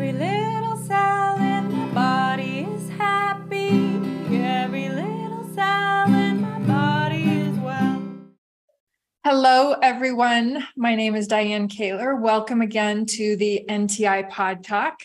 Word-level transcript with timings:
Every 0.00 0.12
little 0.14 0.78
cell 0.78 1.36
in 1.36 1.70
my 1.72 1.92
body 1.92 2.60
is 2.60 2.88
happy. 2.88 3.96
Every 4.34 4.88
little 4.88 5.46
cell 5.54 6.14
in 6.14 6.40
my 6.40 6.58
body 6.60 7.24
is 7.24 7.58
well. 7.58 8.02
Hello, 9.22 9.72
everyone. 9.72 10.66
My 10.74 10.94
name 10.94 11.14
is 11.14 11.26
Diane 11.26 11.68
Kaler. 11.68 12.16
Welcome 12.16 12.62
again 12.62 13.04
to 13.04 13.36
the 13.36 13.66
NTI 13.68 14.30
Pod 14.30 14.64
Talk. 14.64 15.02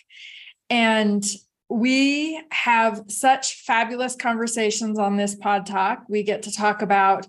And 0.69 1.25
we 1.67 2.41
have 2.51 3.03
such 3.09 3.65
fabulous 3.65 4.15
conversations 4.15 4.97
on 4.97 5.17
this 5.17 5.35
Pod 5.35 5.65
Talk. 5.65 6.05
We 6.07 6.23
get 6.23 6.43
to 6.43 6.53
talk 6.53 6.81
about 6.81 7.27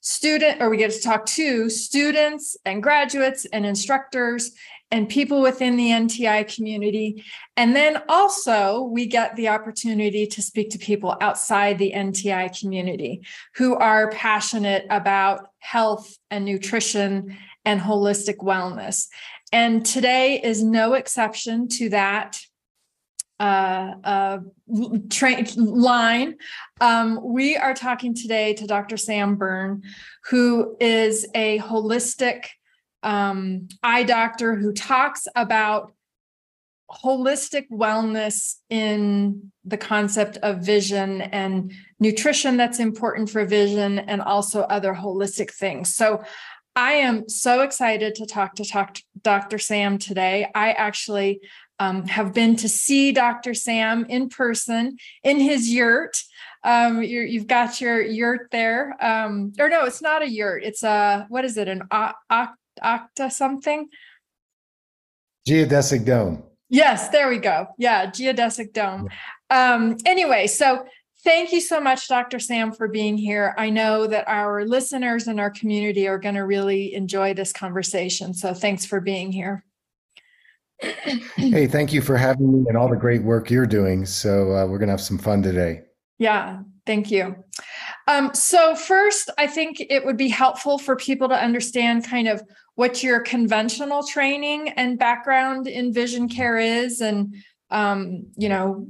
student, 0.00 0.60
or 0.60 0.68
we 0.68 0.78
get 0.78 0.90
to 0.90 1.00
talk 1.00 1.26
to 1.26 1.70
students 1.70 2.56
and 2.64 2.82
graduates 2.82 3.46
and 3.52 3.64
instructors 3.64 4.50
and 4.94 5.08
people 5.08 5.40
within 5.42 5.76
the 5.76 5.88
NTI 5.88 6.54
community. 6.54 7.24
And 7.56 7.74
then 7.74 8.00
also, 8.08 8.82
we 8.82 9.06
get 9.06 9.34
the 9.34 9.48
opportunity 9.48 10.24
to 10.28 10.40
speak 10.40 10.70
to 10.70 10.78
people 10.78 11.16
outside 11.20 11.78
the 11.78 11.92
NTI 11.92 12.56
community 12.56 13.26
who 13.56 13.74
are 13.74 14.12
passionate 14.12 14.86
about 14.90 15.48
health 15.58 16.16
and 16.30 16.44
nutrition 16.44 17.36
and 17.64 17.80
holistic 17.80 18.36
wellness. 18.36 19.08
And 19.50 19.84
today 19.84 20.40
is 20.40 20.62
no 20.62 20.92
exception 20.92 21.66
to 21.70 21.88
that 21.88 22.38
uh, 23.40 23.94
uh, 24.04 24.38
train 25.10 25.48
line. 25.56 26.36
Um, 26.80 27.18
we 27.20 27.56
are 27.56 27.74
talking 27.74 28.14
today 28.14 28.54
to 28.54 28.66
Dr. 28.68 28.96
Sam 28.96 29.34
Berne, 29.34 29.82
who 30.30 30.76
is 30.78 31.26
a 31.34 31.58
holistic 31.58 32.44
um, 33.04 33.68
eye 33.82 34.02
doctor 34.02 34.56
who 34.56 34.72
talks 34.72 35.28
about 35.36 35.92
holistic 36.90 37.68
wellness 37.70 38.56
in 38.70 39.50
the 39.64 39.76
concept 39.76 40.36
of 40.38 40.58
vision 40.58 41.22
and 41.22 41.72
nutrition 41.98 42.56
that's 42.56 42.78
important 42.78 43.30
for 43.30 43.44
vision 43.44 43.98
and 43.98 44.20
also 44.20 44.60
other 44.62 44.94
holistic 44.94 45.50
things. 45.52 45.94
So 45.94 46.22
I 46.76 46.92
am 46.92 47.28
so 47.28 47.60
excited 47.60 48.14
to 48.16 48.26
talk 48.26 48.56
to 48.56 48.64
talk 48.64 48.94
to 48.94 49.02
Dr. 49.22 49.58
Sam 49.58 49.98
today. 49.98 50.50
I 50.54 50.72
actually 50.72 51.40
um, 51.78 52.06
have 52.06 52.32
been 52.34 52.56
to 52.56 52.68
see 52.68 53.12
Dr. 53.12 53.54
Sam 53.54 54.06
in 54.08 54.28
person 54.28 54.96
in 55.22 55.40
his 55.40 55.72
yurt. 55.72 56.22
Um, 56.62 57.02
you 57.02 57.38
have 57.38 57.46
got 57.46 57.80
your 57.80 58.00
yurt 58.00 58.48
there, 58.50 58.96
um, 59.00 59.52
or 59.58 59.68
no, 59.68 59.84
it's 59.84 60.00
not 60.00 60.22
a 60.22 60.28
yurt. 60.28 60.64
It's 60.64 60.82
a 60.82 61.26
what 61.28 61.44
is 61.44 61.56
it? 61.58 61.68
An 61.68 61.82
o- 61.90 62.12
octa 62.84 63.30
something? 63.30 63.88
Geodesic 65.48 66.04
dome. 66.04 66.42
Yes, 66.70 67.08
there 67.08 67.28
we 67.28 67.38
go. 67.38 67.66
Yeah, 67.78 68.06
geodesic 68.06 68.72
dome. 68.72 69.08
Um, 69.50 69.96
anyway, 70.06 70.46
so 70.46 70.84
thank 71.22 71.52
you 71.52 71.60
so 71.60 71.80
much, 71.80 72.08
Dr. 72.08 72.38
Sam, 72.38 72.72
for 72.72 72.88
being 72.88 73.16
here. 73.16 73.54
I 73.58 73.70
know 73.70 74.06
that 74.06 74.26
our 74.28 74.64
listeners 74.64 75.26
and 75.26 75.38
our 75.38 75.50
community 75.50 76.08
are 76.08 76.18
going 76.18 76.34
to 76.34 76.42
really 76.42 76.94
enjoy 76.94 77.34
this 77.34 77.52
conversation. 77.52 78.34
So 78.34 78.54
thanks 78.54 78.84
for 78.84 79.00
being 79.00 79.32
here. 79.32 79.64
hey, 81.36 81.66
thank 81.66 81.92
you 81.92 82.02
for 82.02 82.16
having 82.16 82.52
me 82.52 82.64
and 82.68 82.76
all 82.76 82.88
the 82.88 82.96
great 82.96 83.22
work 83.22 83.50
you're 83.50 83.66
doing. 83.66 84.04
So 84.04 84.52
uh, 84.52 84.66
we're 84.66 84.78
going 84.78 84.88
to 84.88 84.92
have 84.92 85.00
some 85.00 85.18
fun 85.18 85.42
today. 85.42 85.82
Yeah, 86.18 86.60
thank 86.86 87.10
you. 87.10 87.36
Um, 88.06 88.34
so 88.34 88.74
first, 88.74 89.30
I 89.38 89.46
think 89.46 89.80
it 89.80 90.04
would 90.04 90.16
be 90.16 90.28
helpful 90.28 90.78
for 90.78 90.96
people 90.96 91.28
to 91.28 91.34
understand 91.34 92.04
kind 92.04 92.28
of 92.28 92.42
what 92.74 93.02
your 93.02 93.20
conventional 93.20 94.02
training 94.02 94.70
and 94.70 94.98
background 94.98 95.66
in 95.66 95.92
vision 95.92 96.28
care 96.28 96.58
is, 96.58 97.00
and 97.00 97.36
um, 97.70 98.26
you 98.36 98.48
know, 98.48 98.86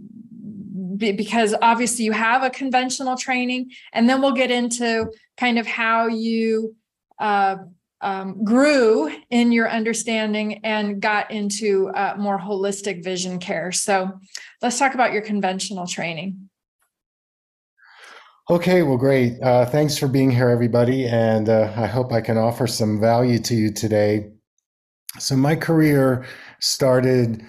because 0.97 1.55
obviously 1.61 2.05
you 2.05 2.13
have 2.13 2.43
a 2.43 2.51
conventional 2.51 3.17
training, 3.17 3.71
and 3.93 4.09
then 4.09 4.21
we'll 4.21 4.33
get 4.33 4.51
into 4.51 5.11
kind 5.37 5.59
of 5.59 5.67
how 5.67 6.07
you 6.07 6.75
uh, 7.19 7.57
um, 8.01 8.45
grew 8.45 9.11
in 9.31 9.53
your 9.53 9.71
understanding 9.71 10.65
and 10.65 11.01
got 11.01 11.31
into 11.31 11.89
uh, 11.89 12.15
more 12.19 12.39
holistic 12.39 13.03
vision 13.03 13.39
care. 13.39 13.73
So 13.73 14.21
let's 14.61 14.79
talk 14.79 14.95
about 14.95 15.13
your 15.13 15.23
conventional 15.23 15.87
training. 15.87 16.51
Okay, 18.51 18.83
well, 18.83 18.99
great. 18.99 19.41
Uh, 19.41 19.65
thanks 19.65 19.97
for 19.97 20.07
being 20.07 20.31
here, 20.31 20.51
everybody. 20.51 21.07
And 21.07 21.49
uh, 21.49 21.73
I 21.77 21.87
hope 21.87 22.13
I 22.13 22.21
can 22.21 22.37
offer 22.37 22.67
some 22.67 23.01
value 23.01 23.39
to 23.39 23.55
you 23.55 23.73
today. 23.73 24.31
So, 25.19 25.37
my 25.37 25.57
career 25.57 26.27
started 26.61 27.43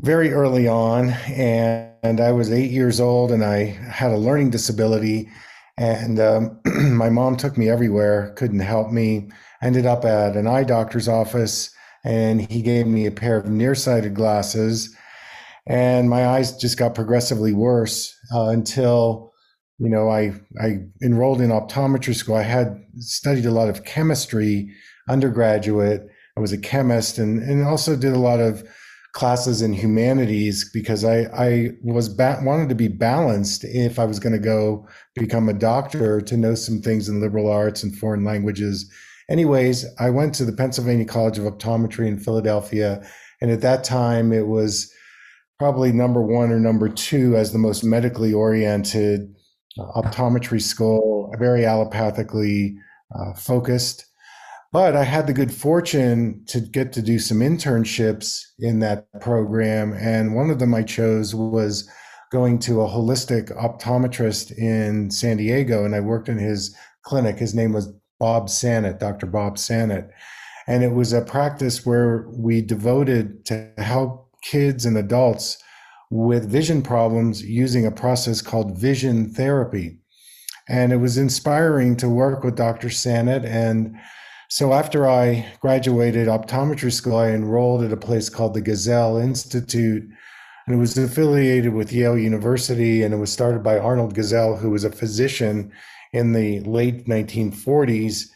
very 0.00 0.32
early 0.32 0.66
on, 0.66 1.10
and, 1.10 1.92
and 2.02 2.20
I 2.20 2.32
was 2.32 2.50
eight 2.50 2.70
years 2.72 2.98
old, 3.00 3.30
and 3.30 3.44
I 3.44 3.64
had 3.66 4.10
a 4.10 4.16
learning 4.16 4.50
disability. 4.50 5.28
And 5.76 6.18
um, 6.18 6.60
my 6.96 7.10
mom 7.10 7.36
took 7.36 7.56
me 7.56 7.68
everywhere, 7.68 8.32
couldn't 8.36 8.60
help 8.60 8.90
me 8.90 9.30
ended 9.64 9.86
up 9.86 10.04
at 10.04 10.36
an 10.36 10.46
eye 10.46 10.62
doctor's 10.62 11.08
office 11.08 11.70
and 12.04 12.42
he 12.50 12.60
gave 12.60 12.86
me 12.86 13.06
a 13.06 13.10
pair 13.10 13.38
of 13.38 13.48
nearsighted 13.48 14.14
glasses 14.14 14.94
and 15.66 16.10
my 16.10 16.26
eyes 16.26 16.54
just 16.58 16.78
got 16.78 16.94
progressively 16.94 17.54
worse 17.54 18.14
uh, 18.34 18.48
until 18.48 19.32
you 19.78 19.88
know 19.88 20.08
I 20.08 20.34
I 20.60 20.78
enrolled 21.02 21.40
in 21.40 21.50
optometry 21.50 22.14
school. 22.14 22.36
I 22.36 22.42
had 22.42 22.82
studied 22.98 23.46
a 23.46 23.50
lot 23.50 23.68
of 23.68 23.84
chemistry 23.84 24.72
undergraduate. 25.08 26.06
I 26.36 26.40
was 26.40 26.52
a 26.52 26.58
chemist 26.58 27.18
and 27.18 27.42
and 27.42 27.64
also 27.64 27.96
did 27.96 28.12
a 28.12 28.18
lot 28.18 28.40
of 28.40 28.66
classes 29.12 29.62
in 29.62 29.72
humanities 29.72 30.68
because 30.72 31.04
I 31.04 31.22
I 31.36 31.70
was 31.82 32.08
ba- 32.08 32.40
wanted 32.42 32.68
to 32.68 32.74
be 32.74 32.88
balanced 32.88 33.64
if 33.64 33.98
I 33.98 34.04
was 34.04 34.18
going 34.18 34.32
to 34.32 34.38
go 34.38 34.86
become 35.14 35.48
a 35.48 35.54
doctor 35.54 36.20
to 36.20 36.36
know 36.36 36.54
some 36.54 36.80
things 36.80 37.08
in 37.08 37.20
liberal 37.20 37.50
arts 37.50 37.82
and 37.82 37.96
foreign 37.96 38.24
languages 38.24 38.90
anyways, 39.28 39.86
I 39.98 40.10
went 40.10 40.34
to 40.36 40.44
the 40.44 40.52
Pennsylvania 40.52 41.04
College 41.04 41.38
of 41.38 41.44
Optometry 41.44 42.06
in 42.06 42.18
Philadelphia. 42.18 43.06
And 43.40 43.50
at 43.50 43.60
that 43.62 43.84
time, 43.84 44.32
it 44.32 44.46
was 44.46 44.92
probably 45.58 45.92
number 45.92 46.22
one 46.22 46.50
or 46.50 46.58
number 46.58 46.88
two 46.88 47.36
as 47.36 47.52
the 47.52 47.58
most 47.58 47.84
medically 47.84 48.32
oriented 48.32 49.34
uh, 49.78 50.00
optometry 50.00 50.60
school, 50.60 51.32
very 51.38 51.62
allopathically 51.62 52.76
uh, 53.14 53.32
focused. 53.34 54.06
But 54.72 54.96
I 54.96 55.04
had 55.04 55.28
the 55.28 55.32
good 55.32 55.52
fortune 55.52 56.42
to 56.48 56.60
get 56.60 56.92
to 56.94 57.02
do 57.02 57.20
some 57.20 57.38
internships 57.38 58.42
in 58.58 58.80
that 58.80 59.06
program. 59.20 59.92
And 59.92 60.34
one 60.34 60.50
of 60.50 60.58
them 60.58 60.74
I 60.74 60.82
chose 60.82 61.32
was 61.32 61.88
going 62.32 62.58
to 62.58 62.80
a 62.80 62.88
holistic 62.88 63.56
optometrist 63.56 64.50
in 64.58 65.12
San 65.12 65.36
Diego. 65.36 65.84
And 65.84 65.94
I 65.94 66.00
worked 66.00 66.28
in 66.28 66.38
his 66.38 66.76
clinic. 67.02 67.38
His 67.38 67.54
name 67.54 67.72
was 67.72 67.92
Bob 68.18 68.48
Sanet, 68.48 68.98
Dr. 68.98 69.26
Bob 69.26 69.58
Sanet. 69.58 70.08
And 70.66 70.82
it 70.82 70.92
was 70.92 71.12
a 71.12 71.22
practice 71.22 71.86
where 71.86 72.26
we 72.30 72.60
devoted 72.60 73.44
to 73.46 73.70
help 73.78 74.28
kids 74.42 74.84
and 74.84 74.96
adults 74.96 75.56
with 76.10 76.50
vision 76.50 76.82
problems 76.82 77.42
using 77.42 77.86
a 77.86 77.90
process 77.90 78.40
called 78.40 78.78
vision 78.78 79.32
therapy. 79.32 79.98
And 80.68 80.92
it 80.92 80.96
was 80.96 81.18
inspiring 81.18 81.96
to 81.96 82.08
work 82.08 82.42
with 82.44 82.56
Dr. 82.56 82.88
Sanet. 82.88 83.44
And 83.44 83.96
so 84.48 84.72
after 84.72 85.08
I 85.08 85.46
graduated 85.60 86.28
optometry 86.28 86.92
school, 86.92 87.16
I 87.16 87.30
enrolled 87.30 87.82
at 87.82 87.92
a 87.92 87.96
place 87.96 88.28
called 88.28 88.54
the 88.54 88.62
Gesell 88.62 89.22
Institute. 89.22 90.04
And 90.66 90.76
it 90.76 90.78
was 90.78 90.96
affiliated 90.96 91.74
with 91.74 91.92
Yale 91.92 92.16
University. 92.16 93.02
And 93.02 93.12
it 93.12 93.18
was 93.18 93.32
started 93.32 93.62
by 93.62 93.78
Arnold 93.78 94.14
Gesell, 94.14 94.58
who 94.58 94.70
was 94.70 94.84
a 94.84 94.90
physician 94.90 95.70
in 96.14 96.32
the 96.32 96.60
late 96.60 97.06
1940s, 97.06 98.28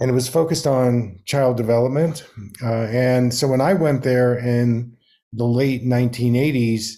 and 0.00 0.10
it 0.10 0.14
was 0.14 0.28
focused 0.28 0.66
on 0.66 1.18
child 1.24 1.56
development. 1.56 2.24
Uh, 2.62 2.86
and 2.90 3.32
so 3.32 3.46
when 3.46 3.60
I 3.60 3.72
went 3.72 4.02
there 4.02 4.36
in 4.36 4.96
the 5.32 5.44
late 5.44 5.84
1980s, 5.84 6.94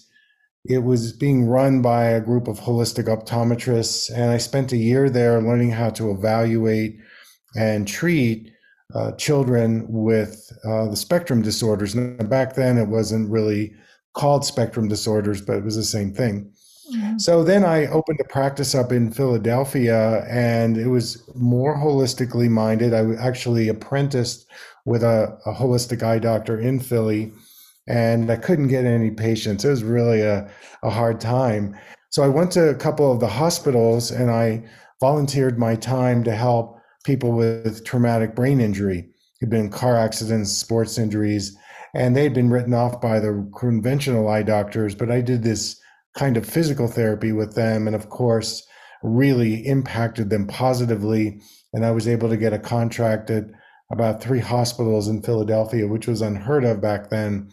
it 0.65 0.79
was 0.79 1.11
being 1.13 1.47
run 1.47 1.81
by 1.81 2.05
a 2.05 2.21
group 2.21 2.47
of 2.47 2.59
holistic 2.59 3.05
optometrists, 3.05 4.11
and 4.13 4.31
I 4.31 4.37
spent 4.37 4.71
a 4.71 4.77
year 4.77 5.09
there 5.09 5.41
learning 5.41 5.71
how 5.71 5.89
to 5.91 6.11
evaluate 6.11 6.99
and 7.55 7.87
treat 7.87 8.51
uh, 8.93 9.13
children 9.13 9.85
with 9.87 10.51
uh, 10.65 10.87
the 10.87 10.95
spectrum 10.95 11.41
disorders. 11.41 11.95
And 11.95 12.29
back 12.29 12.55
then, 12.55 12.77
it 12.77 12.87
wasn't 12.87 13.29
really 13.29 13.73
called 14.13 14.45
spectrum 14.45 14.87
disorders, 14.87 15.41
but 15.41 15.57
it 15.57 15.63
was 15.63 15.75
the 15.75 15.83
same 15.83 16.13
thing. 16.13 16.51
Mm-hmm. 16.93 17.17
So 17.17 17.43
then 17.43 17.63
I 17.63 17.87
opened 17.87 18.19
a 18.19 18.27
practice 18.27 18.75
up 18.75 18.91
in 18.91 19.11
Philadelphia 19.11 20.25
and 20.29 20.77
it 20.77 20.87
was 20.87 21.23
more 21.35 21.77
holistically 21.77 22.49
minded. 22.49 22.93
I 22.93 23.13
actually 23.15 23.69
apprenticed 23.69 24.45
with 24.85 25.03
a, 25.03 25.37
a 25.45 25.53
holistic 25.53 26.03
eye 26.03 26.19
doctor 26.19 26.59
in 26.59 26.79
Philly 26.79 27.31
and 27.87 28.31
I 28.31 28.35
couldn't 28.35 28.67
get 28.67 28.85
any 28.85 29.11
patients. 29.11 29.65
It 29.65 29.69
was 29.69 29.83
really 29.83 30.21
a, 30.21 30.49
a 30.83 30.89
hard 30.89 31.19
time. 31.19 31.75
So 32.09 32.23
I 32.23 32.27
went 32.27 32.51
to 32.51 32.69
a 32.69 32.75
couple 32.75 33.11
of 33.11 33.19
the 33.19 33.27
hospitals 33.27 34.11
and 34.11 34.29
I 34.29 34.63
volunteered 34.99 35.57
my 35.57 35.75
time 35.75 36.23
to 36.25 36.35
help 36.35 36.77
people 37.03 37.31
with 37.31 37.83
traumatic 37.83 38.35
brain 38.35 38.61
injury 38.61 39.09
who'd 39.39 39.49
been 39.49 39.61
in 39.61 39.69
car 39.69 39.97
accidents, 39.97 40.51
sports 40.51 40.97
injuries. 40.97 41.57
and 41.93 42.15
they 42.15 42.23
had 42.23 42.33
been 42.33 42.49
written 42.49 42.73
off 42.73 43.01
by 43.01 43.19
the 43.19 43.45
conventional 43.57 44.29
eye 44.29 44.43
doctors, 44.43 44.95
but 44.95 45.11
I 45.11 45.19
did 45.19 45.43
this 45.43 45.77
kind 46.15 46.37
of 46.37 46.45
physical 46.45 46.87
therapy 46.87 47.33
with 47.33 47.55
them, 47.55 47.85
and 47.85 47.95
of 47.95 48.09
course, 48.09 48.65
really 49.03 49.65
impacted 49.67 50.29
them 50.29 50.47
positively. 50.47 51.41
And 51.73 51.85
I 51.85 51.91
was 51.91 52.07
able 52.07 52.29
to 52.29 52.37
get 52.37 52.53
a 52.53 52.59
contract 52.59 53.29
at 53.29 53.45
about 53.91 54.21
three 54.21 54.39
hospitals 54.39 55.09
in 55.09 55.21
Philadelphia, 55.21 55.87
which 55.87 56.07
was 56.07 56.21
unheard 56.21 56.63
of 56.63 56.79
back 56.81 57.09
then 57.09 57.49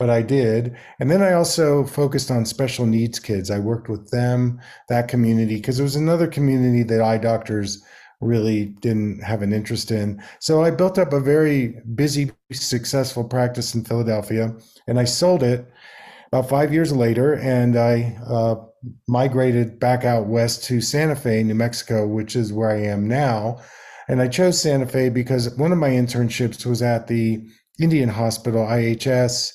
but 0.00 0.08
I 0.08 0.22
did. 0.22 0.74
And 0.98 1.10
then 1.10 1.22
I 1.22 1.34
also 1.34 1.84
focused 1.84 2.30
on 2.30 2.46
special 2.46 2.86
needs 2.86 3.20
kids. 3.20 3.50
I 3.50 3.58
worked 3.58 3.90
with 3.90 4.10
them, 4.10 4.58
that 4.88 5.08
community, 5.08 5.56
because 5.56 5.78
it 5.78 5.82
was 5.82 5.94
another 5.94 6.26
community 6.26 6.82
that 6.84 7.02
eye 7.02 7.18
doctors 7.18 7.84
really 8.22 8.66
didn't 8.80 9.22
have 9.22 9.42
an 9.42 9.52
interest 9.52 9.90
in. 9.90 10.22
So 10.38 10.64
I 10.64 10.70
built 10.70 10.98
up 10.98 11.12
a 11.12 11.20
very 11.20 11.82
busy, 11.94 12.32
successful 12.50 13.24
practice 13.24 13.74
in 13.74 13.84
Philadelphia, 13.84 14.56
and 14.86 14.98
I 14.98 15.04
sold 15.04 15.42
it 15.42 15.70
about 16.32 16.48
five 16.48 16.72
years 16.72 16.92
later, 16.92 17.34
and 17.34 17.76
I 17.76 18.16
uh, 18.26 18.54
migrated 19.06 19.78
back 19.78 20.06
out 20.06 20.28
west 20.28 20.64
to 20.64 20.80
Santa 20.80 21.14
Fe, 21.14 21.42
New 21.42 21.54
Mexico, 21.54 22.06
which 22.06 22.36
is 22.36 22.54
where 22.54 22.70
I 22.70 22.80
am 22.84 23.06
now. 23.06 23.60
And 24.08 24.22
I 24.22 24.28
chose 24.28 24.60
Santa 24.62 24.86
Fe 24.86 25.10
because 25.10 25.54
one 25.56 25.72
of 25.72 25.78
my 25.78 25.90
internships 25.90 26.64
was 26.64 26.80
at 26.80 27.06
the 27.06 27.46
Indian 27.78 28.08
Hospital, 28.08 28.64
IHS 28.64 29.52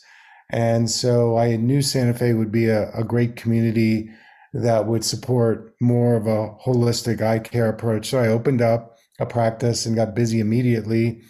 and 0.49 0.89
so 0.89 1.37
I 1.37 1.55
knew 1.55 1.81
Santa 1.81 2.13
Fe 2.13 2.33
would 2.33 2.51
be 2.51 2.67
a, 2.67 2.91
a 2.91 3.03
great 3.03 3.35
community 3.35 4.09
that 4.53 4.85
would 4.85 5.03
support 5.03 5.75
more 5.81 6.15
of 6.15 6.27
a 6.27 6.55
holistic 6.65 7.21
eye 7.21 7.39
care 7.39 7.67
approach. 7.67 8.09
So 8.09 8.19
I 8.19 8.27
opened 8.27 8.61
up 8.61 8.97
a 9.19 9.25
practice 9.25 9.85
and 9.85 9.95
got 9.95 10.15
busy 10.15 10.39
immediately. 10.39 11.21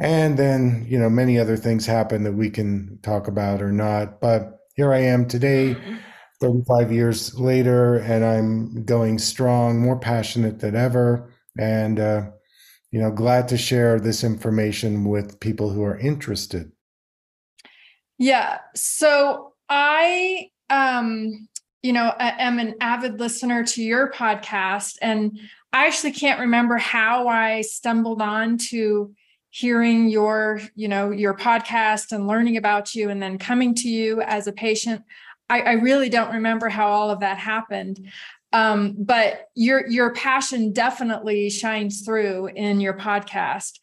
And 0.00 0.38
then, 0.38 0.84
you 0.88 0.98
know, 0.98 1.08
many 1.08 1.38
other 1.38 1.56
things 1.56 1.86
happened 1.86 2.26
that 2.26 2.34
we 2.34 2.50
can 2.50 2.98
talk 3.02 3.26
about 3.26 3.62
or 3.62 3.72
not. 3.72 4.20
But 4.20 4.58
here 4.74 4.92
I 4.92 4.98
am 4.98 5.26
today, 5.26 5.76
35 6.40 6.92
years 6.92 7.34
later, 7.38 7.96
and 7.96 8.24
I'm 8.24 8.84
going 8.84 9.18
strong, 9.18 9.80
more 9.80 9.98
passionate 9.98 10.60
than 10.60 10.76
ever. 10.76 11.32
And, 11.58 11.98
uh, 11.98 12.30
you 12.90 13.00
know, 13.00 13.10
glad 13.10 13.48
to 13.48 13.58
share 13.58 13.98
this 13.98 14.22
information 14.22 15.04
with 15.04 15.40
people 15.40 15.70
who 15.70 15.82
are 15.82 15.98
interested. 15.98 16.70
Yeah. 18.18 18.58
So 18.74 19.52
I, 19.68 20.50
um, 20.70 21.48
you 21.82 21.92
know, 21.92 22.12
I 22.18 22.34
am 22.38 22.58
an 22.58 22.74
avid 22.80 23.20
listener 23.20 23.64
to 23.64 23.82
your 23.82 24.10
podcast, 24.10 24.96
and 25.00 25.38
I 25.72 25.86
actually 25.86 26.12
can't 26.12 26.40
remember 26.40 26.76
how 26.76 27.28
I 27.28 27.60
stumbled 27.60 28.20
on 28.20 28.58
to 28.70 29.14
hearing 29.50 30.08
your, 30.08 30.60
you 30.74 30.88
know, 30.88 31.10
your 31.10 31.34
podcast 31.34 32.12
and 32.12 32.26
learning 32.26 32.56
about 32.56 32.94
you, 32.94 33.08
and 33.10 33.22
then 33.22 33.38
coming 33.38 33.74
to 33.76 33.88
you 33.88 34.20
as 34.22 34.46
a 34.46 34.52
patient. 34.52 35.02
I, 35.48 35.60
I 35.60 35.72
really 35.72 36.08
don't 36.08 36.34
remember 36.34 36.68
how 36.68 36.88
all 36.88 37.10
of 37.10 37.20
that 37.20 37.38
happened. 37.38 38.10
Um, 38.52 38.96
but 38.98 39.48
your 39.54 39.86
your 39.88 40.12
passion 40.14 40.72
definitely 40.72 41.50
shines 41.50 42.02
through 42.02 42.48
in 42.48 42.80
your 42.80 42.94
podcast. 42.94 43.78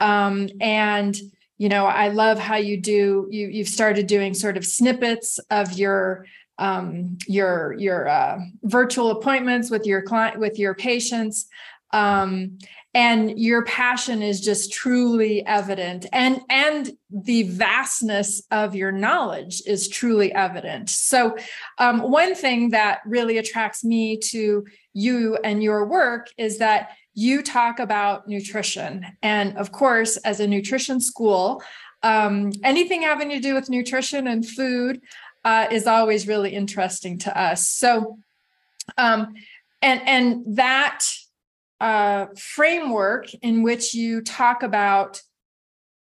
Um, 0.00 0.48
and 0.60 1.16
you 1.58 1.68
know 1.68 1.86
i 1.86 2.08
love 2.08 2.38
how 2.38 2.56
you 2.56 2.80
do 2.80 3.26
you 3.30 3.48
you've 3.48 3.68
started 3.68 4.06
doing 4.06 4.34
sort 4.34 4.56
of 4.56 4.64
snippets 4.64 5.38
of 5.50 5.72
your 5.72 6.26
um, 6.58 7.18
your 7.26 7.74
your 7.78 8.08
uh, 8.08 8.38
virtual 8.62 9.10
appointments 9.10 9.70
with 9.70 9.86
your 9.86 10.02
client 10.02 10.38
with 10.38 10.58
your 10.58 10.74
patients. 10.74 11.46
Um, 11.92 12.58
and 12.94 13.38
your 13.38 13.62
passion 13.64 14.22
is 14.22 14.40
just 14.40 14.72
truly 14.72 15.44
evident 15.46 16.06
and 16.12 16.40
and 16.48 16.92
the 17.10 17.42
vastness 17.42 18.42
of 18.50 18.74
your 18.74 18.90
knowledge 18.90 19.62
is 19.66 19.88
truly 19.88 20.32
evident. 20.32 20.88
So 20.88 21.36
um, 21.78 22.00
one 22.00 22.34
thing 22.34 22.70
that 22.70 23.00
really 23.04 23.36
attracts 23.36 23.84
me 23.84 24.16
to 24.30 24.64
you 24.94 25.36
and 25.44 25.62
your 25.62 25.86
work 25.86 26.28
is 26.38 26.58
that 26.58 26.96
you 27.16 27.42
talk 27.42 27.80
about 27.80 28.28
nutrition. 28.28 29.04
And 29.22 29.56
of 29.56 29.72
course, 29.72 30.18
as 30.18 30.38
a 30.38 30.46
nutrition 30.46 31.00
school, 31.00 31.62
um, 32.02 32.52
anything 32.62 33.02
having 33.02 33.30
to 33.30 33.40
do 33.40 33.54
with 33.54 33.70
nutrition 33.70 34.28
and 34.28 34.46
food 34.46 35.00
uh, 35.42 35.66
is 35.72 35.86
always 35.86 36.28
really 36.28 36.50
interesting 36.50 37.18
to 37.20 37.36
us. 37.36 37.66
So, 37.66 38.18
um, 38.98 39.34
and 39.80 40.00
and 40.06 40.56
that 40.56 41.04
uh, 41.80 42.26
framework 42.38 43.32
in 43.34 43.62
which 43.62 43.94
you 43.94 44.20
talk 44.20 44.62
about 44.62 45.22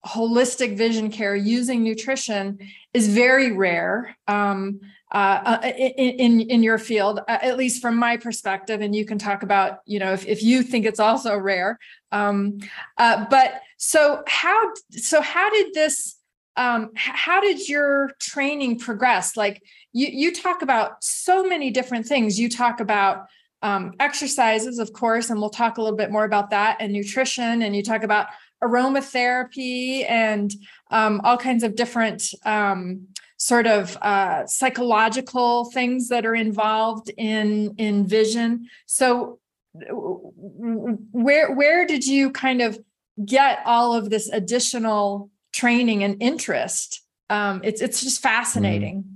holistic 0.05 0.77
vision 0.77 1.11
care 1.11 1.37
using 1.37 1.85
nutrition 1.85 2.59
is 2.93 3.09
very 3.09 3.53
rare. 3.53 4.17
Um, 4.27 4.81
uh, 5.13 5.59
uh 5.63 5.67
in 5.67 6.41
in 6.41 6.63
your 6.63 6.79
field, 6.79 7.21
at 7.29 7.57
least 7.57 7.81
from 7.81 7.97
my 7.97 8.17
perspective. 8.17 8.81
And 8.81 8.95
you 8.95 9.05
can 9.05 9.19
talk 9.19 9.43
about, 9.43 9.79
you 9.87 9.99
know, 9.99 10.13
if, 10.13 10.27
if 10.27 10.43
you 10.43 10.63
think 10.63 10.85
it's 10.85 11.01
also 11.01 11.37
rare. 11.37 11.79
Um, 12.13 12.59
uh, 12.99 13.27
but 13.31 13.61
so 13.77 14.23
how 14.27 14.73
so 14.91 15.21
how 15.21 15.51
did 15.51 15.75
this 15.75 16.17
um, 16.57 16.91
how 16.95 17.41
did 17.41 17.69
your 17.69 18.13
training 18.19 18.79
progress? 18.79 19.37
Like 19.37 19.63
you 19.93 20.09
you 20.09 20.35
talk 20.35 20.63
about 20.63 21.03
so 21.05 21.45
many 21.45 21.71
different 21.71 22.07
things. 22.07 22.41
You 22.41 22.49
talk 22.49 22.81
about 22.81 23.27
um, 23.63 23.95
exercises, 24.01 24.79
of 24.79 24.93
course, 24.93 25.31
and 25.31 25.41
we'll 25.41 25.51
talk 25.51 25.79
a 25.79 25.83
little 25.83 25.97
bit 25.97 26.11
more 26.11 26.25
about 26.25 26.51
that, 26.51 26.79
and 26.81 26.93
nutrition, 26.93 27.63
and 27.63 27.77
you 27.77 27.83
talk 27.83 28.03
about 28.03 28.27
aromatherapy 28.63 30.09
and 30.09 30.53
um, 30.91 31.21
all 31.25 31.37
kinds 31.37 31.63
of 31.63 31.77
different 31.77 32.23
um, 32.45 33.09
sort 33.37 33.67
of 33.67 33.97
uh, 33.99 34.47
psychological 34.47 35.67
things 35.71 36.09
that 36.09 36.25
are 36.25 36.35
involved 36.35 37.11
in 37.17 37.75
in 37.79 38.07
vision. 38.07 38.69
So 38.87 39.39
where 39.73 41.55
where 41.55 41.87
did 41.87 42.07
you 42.07 42.31
kind 42.31 42.63
of 42.63 42.79
get 43.25 43.61
all 43.65 43.95
of 43.95 44.11
this 44.11 44.29
additional 44.29 45.31
training 45.53 46.03
and 46.03 46.21
interest? 46.23 47.03
Um, 47.29 47.61
it's 47.65 47.81
it's 47.81 48.03
just 48.03 48.23
fascinating. 48.23 49.03
Mm. 49.03 49.13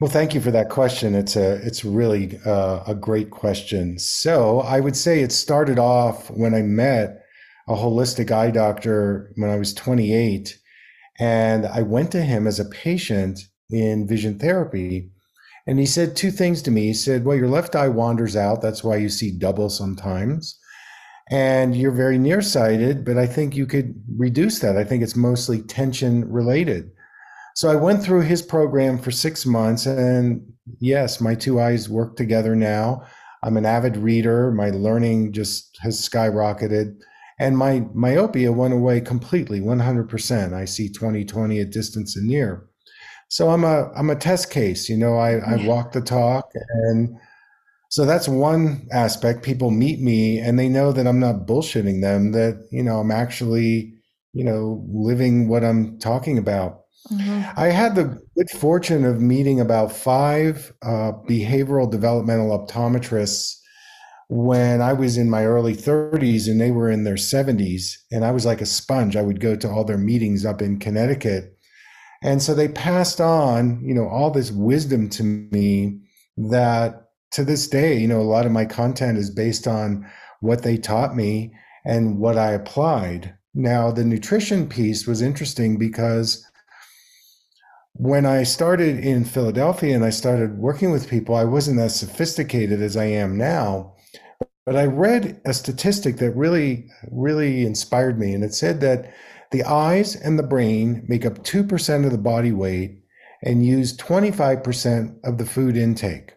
Well, 0.00 0.10
thank 0.10 0.32
you 0.32 0.40
for 0.40 0.52
that 0.52 0.68
question. 0.68 1.16
It's 1.16 1.34
a 1.34 1.54
it's 1.66 1.84
really 1.84 2.38
uh, 2.46 2.84
a 2.86 2.94
great 2.94 3.30
question. 3.30 3.98
So 3.98 4.60
I 4.60 4.78
would 4.78 4.96
say 4.96 5.22
it 5.22 5.32
started 5.32 5.78
off 5.78 6.30
when 6.30 6.54
I 6.54 6.62
met 6.62 7.24
a 7.66 7.74
holistic 7.74 8.30
eye 8.30 8.52
doctor 8.52 9.32
when 9.34 9.50
I 9.50 9.56
was 9.56 9.74
28 9.74 10.56
and 11.18 11.66
I 11.66 11.82
went 11.82 12.12
to 12.12 12.22
him 12.22 12.46
as 12.46 12.60
a 12.60 12.64
patient 12.64 13.40
in 13.70 14.06
vision 14.06 14.38
therapy. 14.38 15.10
And 15.66 15.78
he 15.78 15.86
said 15.86 16.16
two 16.16 16.30
things 16.30 16.62
to 16.62 16.70
me. 16.70 16.86
He 16.86 16.94
said, 16.94 17.24
Well, 17.24 17.36
your 17.36 17.48
left 17.48 17.76
eye 17.76 17.88
wanders 17.88 18.36
out. 18.36 18.62
That's 18.62 18.82
why 18.82 18.96
you 18.96 19.08
see 19.08 19.30
double 19.30 19.68
sometimes. 19.68 20.58
And 21.30 21.76
you're 21.76 21.90
very 21.90 22.16
nearsighted, 22.16 23.04
but 23.04 23.18
I 23.18 23.26
think 23.26 23.54
you 23.54 23.66
could 23.66 23.94
reduce 24.16 24.60
that. 24.60 24.78
I 24.78 24.84
think 24.84 25.02
it's 25.02 25.16
mostly 25.16 25.60
tension 25.60 26.30
related. 26.32 26.90
So 27.54 27.68
I 27.68 27.74
went 27.74 28.02
through 28.02 28.22
his 28.22 28.40
program 28.40 28.98
for 28.98 29.10
six 29.10 29.44
months. 29.44 29.84
And 29.84 30.40
yes, 30.80 31.20
my 31.20 31.34
two 31.34 31.60
eyes 31.60 31.88
work 31.88 32.16
together 32.16 32.56
now. 32.56 33.04
I'm 33.42 33.58
an 33.58 33.66
avid 33.66 33.96
reader. 33.98 34.50
My 34.52 34.70
learning 34.70 35.32
just 35.32 35.76
has 35.82 36.00
skyrocketed 36.00 36.96
and 37.38 37.56
my 37.56 37.86
myopia 37.94 38.52
went 38.52 38.74
away 38.74 39.00
completely 39.00 39.60
100% 39.60 40.52
i 40.52 40.64
see 40.64 40.88
2020 40.88 41.60
at 41.60 41.70
distance 41.70 42.16
and 42.16 42.26
near. 42.26 42.64
So 43.28 43.50
i'm 43.50 43.64
a 43.64 43.90
i'm 43.94 44.10
a 44.10 44.16
test 44.16 44.50
case 44.50 44.88
you 44.88 44.96
know 44.96 45.18
i 45.18 45.34
i 45.34 45.66
walk 45.66 45.92
the 45.92 46.00
talk 46.00 46.50
and 46.54 47.18
so 47.90 48.04
that's 48.04 48.28
one 48.28 48.86
aspect. 48.92 49.42
People 49.42 49.70
meet 49.70 50.00
me 50.00 50.38
and 50.38 50.58
they 50.58 50.68
know 50.68 50.92
that 50.92 51.06
i'm 51.06 51.20
not 51.20 51.46
bullshitting 51.46 52.02
them 52.02 52.32
that 52.32 52.66
you 52.70 52.82
know 52.82 53.00
i'm 53.00 53.10
actually 53.10 53.94
you 54.32 54.44
know 54.44 54.84
living 54.92 55.48
what 55.48 55.64
i'm 55.64 55.98
talking 55.98 56.38
about. 56.38 56.82
Mm-hmm. 57.12 57.58
i 57.58 57.68
had 57.68 57.94
the 57.94 58.20
good 58.36 58.50
fortune 58.50 59.04
of 59.06 59.20
meeting 59.20 59.60
about 59.60 59.92
five 59.92 60.74
uh, 60.82 61.12
behavioral 61.26 61.90
developmental 61.90 62.50
optometrists 62.58 63.54
when 64.28 64.82
I 64.82 64.92
was 64.92 65.16
in 65.16 65.30
my 65.30 65.44
early 65.46 65.74
30s 65.74 66.48
and 66.48 66.60
they 66.60 66.70
were 66.70 66.90
in 66.90 67.04
their 67.04 67.14
70s, 67.14 67.96
and 68.12 68.24
I 68.24 68.30
was 68.30 68.44
like 68.44 68.60
a 68.60 68.66
sponge. 68.66 69.16
I 69.16 69.22
would 69.22 69.40
go 69.40 69.56
to 69.56 69.68
all 69.68 69.84
their 69.84 69.98
meetings 69.98 70.44
up 70.44 70.60
in 70.60 70.78
Connecticut. 70.78 71.56
And 72.22 72.42
so 72.42 72.54
they 72.54 72.68
passed 72.68 73.20
on, 73.20 73.82
you 73.82 73.94
know, 73.94 74.08
all 74.08 74.30
this 74.30 74.50
wisdom 74.50 75.08
to 75.10 75.22
me 75.22 76.00
that 76.36 77.08
to 77.32 77.44
this 77.44 77.68
day, 77.68 77.96
you 77.98 78.08
know, 78.08 78.20
a 78.20 78.22
lot 78.22 78.44
of 78.44 78.52
my 78.52 78.64
content 78.64 79.18
is 79.18 79.30
based 79.30 79.66
on 79.66 80.08
what 80.40 80.62
they 80.62 80.76
taught 80.76 81.16
me 81.16 81.52
and 81.84 82.18
what 82.18 82.36
I 82.36 82.52
applied. 82.52 83.34
Now, 83.54 83.90
the 83.90 84.04
nutrition 84.04 84.68
piece 84.68 85.06
was 85.06 85.22
interesting 85.22 85.78
because 85.78 86.46
when 87.94 88.26
I 88.26 88.42
started 88.42 88.98
in 89.00 89.24
Philadelphia 89.24 89.94
and 89.94 90.04
I 90.04 90.10
started 90.10 90.58
working 90.58 90.90
with 90.90 91.08
people, 91.08 91.34
I 91.34 91.44
wasn't 91.44 91.80
as 91.80 91.98
sophisticated 91.98 92.80
as 92.82 92.96
I 92.96 93.06
am 93.06 93.36
now. 93.36 93.94
But 94.68 94.76
I 94.76 94.84
read 94.84 95.40
a 95.46 95.54
statistic 95.54 96.18
that 96.18 96.32
really, 96.32 96.90
really 97.10 97.64
inspired 97.64 98.18
me, 98.18 98.34
and 98.34 98.44
it 98.44 98.52
said 98.52 98.82
that 98.82 99.14
The 99.50 99.62
eyes 99.64 100.14
and 100.14 100.38
the 100.38 100.42
brain 100.42 101.06
make 101.08 101.24
up 101.24 101.42
2% 101.42 102.04
of 102.04 102.12
the 102.12 102.18
body 102.18 102.52
weight 102.52 103.02
and 103.42 103.64
use 103.64 103.96
25% 103.96 105.20
of 105.24 105.38
the 105.38 105.46
food 105.46 105.74
intake. 105.74 106.34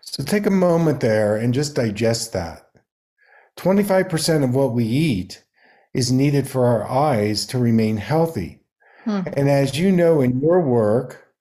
So 0.00 0.22
take 0.22 0.46
a 0.46 0.50
moment 0.50 1.00
there 1.00 1.34
and 1.34 1.52
just 1.52 1.74
digest 1.74 2.32
that. 2.34 2.70
25% 3.56 4.44
of 4.44 4.54
what 4.54 4.74
we 4.74 4.84
eat 4.84 5.42
is 5.92 6.12
needed 6.12 6.46
for 6.46 6.66
our 6.66 6.88
eyes 6.88 7.46
to 7.46 7.58
remain 7.58 7.96
healthy. 7.96 8.60
Hmm. 9.02 9.22
And 9.32 9.50
as 9.50 9.76
you 9.76 9.90
know 9.90 10.20
in 10.20 10.40
your 10.40 10.60
work, 10.60 11.34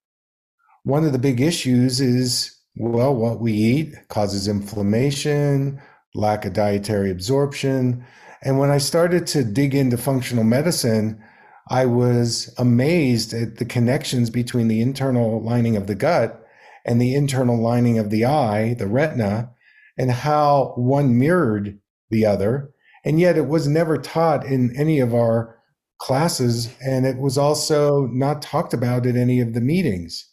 one 0.81 1.05
of 1.05 1.11
the 1.11 1.19
big 1.19 1.39
issues 1.39 2.01
is 2.01 2.56
well, 2.79 3.15
what 3.15 3.39
we 3.39 3.53
eat 3.53 3.95
causes 4.09 4.47
inflammation, 4.47 5.81
lack 6.13 6.45
of 6.45 6.53
dietary 6.53 7.11
absorption. 7.11 8.05
And 8.43 8.59
when 8.59 8.69
I 8.69 8.77
started 8.77 9.25
to 9.27 9.43
dig 9.43 9.73
into 9.73 9.97
functional 9.97 10.43
medicine, 10.43 11.21
I 11.69 11.85
was 11.85 12.53
amazed 12.57 13.33
at 13.33 13.57
the 13.57 13.65
connections 13.65 14.29
between 14.29 14.67
the 14.67 14.81
internal 14.81 15.41
lining 15.43 15.75
of 15.75 15.87
the 15.87 15.95
gut 15.95 16.43
and 16.85 17.01
the 17.01 17.15
internal 17.15 17.61
lining 17.61 17.97
of 17.97 18.09
the 18.09 18.25
eye, 18.25 18.75
the 18.75 18.87
retina, 18.87 19.51
and 19.97 20.11
how 20.11 20.73
one 20.77 21.17
mirrored 21.17 21.79
the 22.09 22.25
other. 22.25 22.71
And 23.03 23.19
yet 23.19 23.37
it 23.37 23.47
was 23.47 23.67
never 23.67 23.97
taught 23.97 24.45
in 24.45 24.75
any 24.77 24.99
of 24.99 25.13
our 25.13 25.57
classes. 25.99 26.73
And 26.81 27.05
it 27.05 27.17
was 27.17 27.37
also 27.37 28.07
not 28.11 28.41
talked 28.41 28.73
about 28.73 29.05
at 29.05 29.15
any 29.15 29.41
of 29.41 29.53
the 29.53 29.61
meetings. 29.61 30.29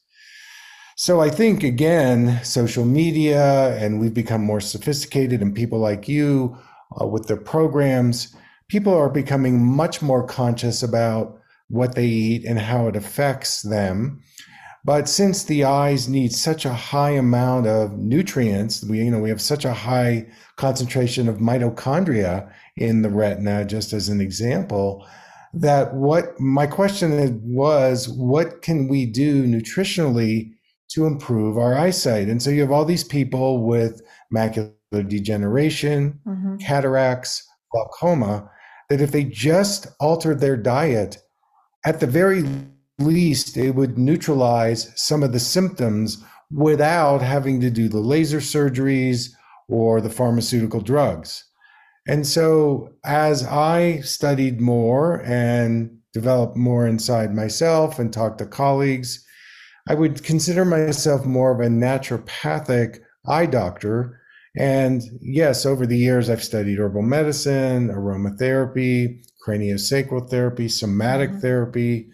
So 0.96 1.20
I 1.20 1.28
think, 1.28 1.64
again, 1.64 2.40
social 2.44 2.84
media, 2.84 3.76
and 3.78 3.98
we've 3.98 4.14
become 4.14 4.42
more 4.42 4.60
sophisticated, 4.60 5.42
and 5.42 5.52
people 5.52 5.80
like 5.80 6.08
you 6.08 6.56
uh, 7.00 7.06
with 7.06 7.26
their 7.26 7.36
programs, 7.36 8.34
people 8.68 8.94
are 8.94 9.08
becoming 9.08 9.64
much 9.64 10.02
more 10.02 10.24
conscious 10.24 10.84
about 10.84 11.40
what 11.68 11.96
they 11.96 12.06
eat 12.06 12.44
and 12.44 12.60
how 12.60 12.86
it 12.86 12.94
affects 12.94 13.62
them. 13.62 14.22
But 14.84 15.08
since 15.08 15.44
the 15.44 15.64
eyes 15.64 16.08
need 16.08 16.32
such 16.32 16.64
a 16.64 16.72
high 16.72 17.12
amount 17.12 17.66
of 17.66 17.98
nutrients, 17.98 18.84
we 18.84 18.98
you 18.98 19.10
know 19.10 19.18
we 19.18 19.30
have 19.30 19.40
such 19.40 19.64
a 19.64 19.72
high 19.72 20.26
concentration 20.56 21.28
of 21.28 21.38
mitochondria 21.38 22.52
in 22.76 23.02
the 23.02 23.10
retina, 23.10 23.64
just 23.64 23.92
as 23.92 24.08
an 24.08 24.20
example, 24.20 25.04
that 25.54 25.94
what 25.94 26.38
my 26.38 26.66
question 26.66 27.40
was, 27.42 28.08
what 28.08 28.62
can 28.62 28.86
we 28.86 29.06
do 29.06 29.44
nutritionally 29.44 30.52
to 30.90 31.06
improve 31.06 31.58
our 31.58 31.76
eyesight? 31.76 32.28
And 32.28 32.42
so 32.42 32.50
you 32.50 32.60
have 32.60 32.72
all 32.72 32.84
these 32.84 33.04
people 33.04 33.64
with 33.64 34.02
macular 34.34 34.72
degeneration, 34.92 36.20
mm-hmm. 36.26 36.56
cataracts, 36.56 37.46
glaucoma, 37.72 38.50
that 38.88 39.00
if 39.00 39.12
they 39.12 39.24
just 39.24 39.88
altered 40.00 40.40
their 40.40 40.56
diet, 40.56 41.18
at 41.84 42.00
the 42.00 42.06
very 42.06 42.44
least, 42.98 43.56
it 43.56 43.74
would 43.74 43.98
neutralize 43.98 44.92
some 44.94 45.22
of 45.22 45.32
the 45.32 45.40
symptoms 45.40 46.22
without 46.50 47.20
having 47.20 47.60
to 47.60 47.70
do 47.70 47.88
the 47.88 47.98
laser 47.98 48.38
surgeries 48.38 49.30
or 49.68 50.00
the 50.00 50.10
pharmaceutical 50.10 50.80
drugs. 50.80 51.44
And 52.06 52.26
so, 52.26 52.92
as 53.04 53.44
I 53.44 54.00
studied 54.00 54.60
more 54.60 55.22
and 55.24 55.98
developed 56.12 56.56
more 56.56 56.86
inside 56.86 57.34
myself 57.34 57.98
and 57.98 58.12
talked 58.12 58.38
to 58.38 58.46
colleagues, 58.46 59.23
I 59.88 59.94
would 59.94 60.22
consider 60.22 60.64
myself 60.64 61.26
more 61.26 61.52
of 61.52 61.60
a 61.60 61.70
naturopathic 61.70 63.00
eye 63.26 63.46
doctor. 63.46 64.20
And 64.56 65.02
yes, 65.20 65.66
over 65.66 65.86
the 65.86 65.98
years, 65.98 66.30
I've 66.30 66.42
studied 66.42 66.78
herbal 66.78 67.02
medicine, 67.02 67.88
aromatherapy, 67.88 69.24
craniosacral 69.46 70.30
therapy, 70.30 70.68
somatic 70.68 71.30
mm-hmm. 71.30 71.40
therapy, 71.40 72.08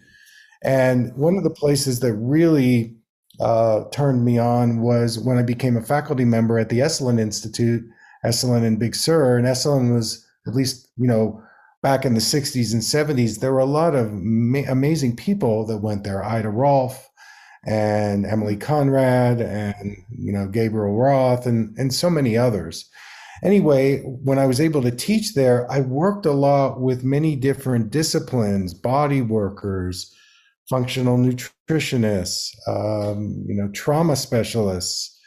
and 0.61 1.15
one 1.15 1.37
of 1.37 1.43
the 1.43 1.49
places 1.49 1.99
that 2.01 2.13
really 2.13 2.95
uh, 3.39 3.85
turned 3.91 4.23
me 4.23 4.37
on 4.37 4.81
was 4.81 5.17
when 5.19 5.37
I 5.37 5.43
became 5.43 5.75
a 5.75 5.81
faculty 5.81 6.25
member 6.25 6.59
at 6.59 6.69
the 6.69 6.79
Esalen 6.79 7.19
Institute, 7.19 7.83
Esalen 8.23 8.63
and 8.63 8.79
Big 8.79 8.95
Sur. 8.95 9.37
And 9.37 9.47
Esalen 9.47 9.93
was, 9.93 10.25
at 10.45 10.53
least, 10.53 10.89
you 10.97 11.07
know, 11.07 11.41
back 11.81 12.05
in 12.05 12.13
the 12.13 12.19
60s 12.19 12.73
and 12.73 12.81
70s, 12.81 13.39
there 13.39 13.51
were 13.51 13.59
a 13.59 13.65
lot 13.65 13.95
of 13.95 14.11
ma- 14.13 14.69
amazing 14.69 15.15
people 15.15 15.65
that 15.65 15.79
went 15.79 16.03
there. 16.03 16.23
Ida 16.23 16.49
Rolf 16.49 17.09
and 17.65 18.25
Emilie 18.25 18.57
Conrad 18.57 19.41
and, 19.41 19.97
you 20.09 20.31
know, 20.31 20.47
Gabriel 20.47 20.97
Roth 20.97 21.45
and, 21.45 21.77
and 21.77 21.93
so 21.93 22.09
many 22.09 22.37
others. 22.37 22.89
Anyway, 23.43 24.01
when 24.01 24.37
I 24.37 24.45
was 24.45 24.61
able 24.61 24.81
to 24.83 24.91
teach 24.91 25.33
there, 25.33 25.69
I 25.71 25.81
worked 25.81 26.25
a 26.25 26.31
lot 26.31 26.79
with 26.79 27.03
many 27.03 27.35
different 27.35 27.89
disciplines, 27.89 28.73
body 28.73 29.21
workers, 29.21 30.15
functional 30.69 31.17
nutritionists, 31.17 32.49
um, 32.67 33.43
you 33.47 33.55
know, 33.55 33.69
trauma 33.71 34.15
specialists. 34.15 35.19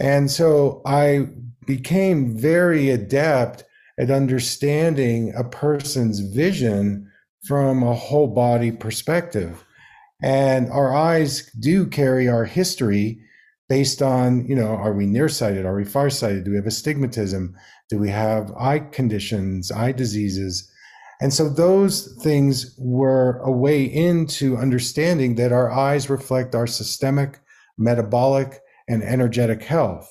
And 0.00 0.30
so 0.30 0.80
I 0.86 1.28
became 1.66 2.36
very 2.36 2.90
adept 2.90 3.64
at 3.98 4.10
understanding 4.10 5.34
a 5.36 5.44
person's 5.44 6.20
vision 6.20 7.10
from 7.46 7.82
a 7.82 7.94
whole 7.94 8.28
body 8.28 8.70
perspective. 8.72 9.64
And 10.22 10.70
our 10.70 10.94
eyes 10.94 11.50
do 11.60 11.86
carry 11.86 12.28
our 12.28 12.44
history 12.44 13.20
based 13.68 14.02
on, 14.02 14.46
you 14.46 14.56
know, 14.56 14.68
are 14.68 14.94
we 14.94 15.06
nearsighted? 15.06 15.64
Are 15.66 15.76
we 15.76 15.84
farsighted? 15.84 16.44
Do 16.44 16.50
we 16.50 16.56
have 16.56 16.66
astigmatism? 16.66 17.54
Do 17.88 17.98
we 17.98 18.08
have 18.08 18.52
eye 18.58 18.80
conditions, 18.80 19.70
eye 19.70 19.92
diseases? 19.92 20.70
And 21.20 21.32
so 21.32 21.48
those 21.48 22.16
things 22.22 22.74
were 22.78 23.38
a 23.38 23.50
way 23.50 23.82
into 23.84 24.56
understanding 24.56 25.34
that 25.34 25.52
our 25.52 25.70
eyes 25.70 26.08
reflect 26.08 26.54
our 26.54 26.66
systemic, 26.66 27.40
metabolic, 27.76 28.60
and 28.88 29.02
energetic 29.02 29.62
health. 29.62 30.08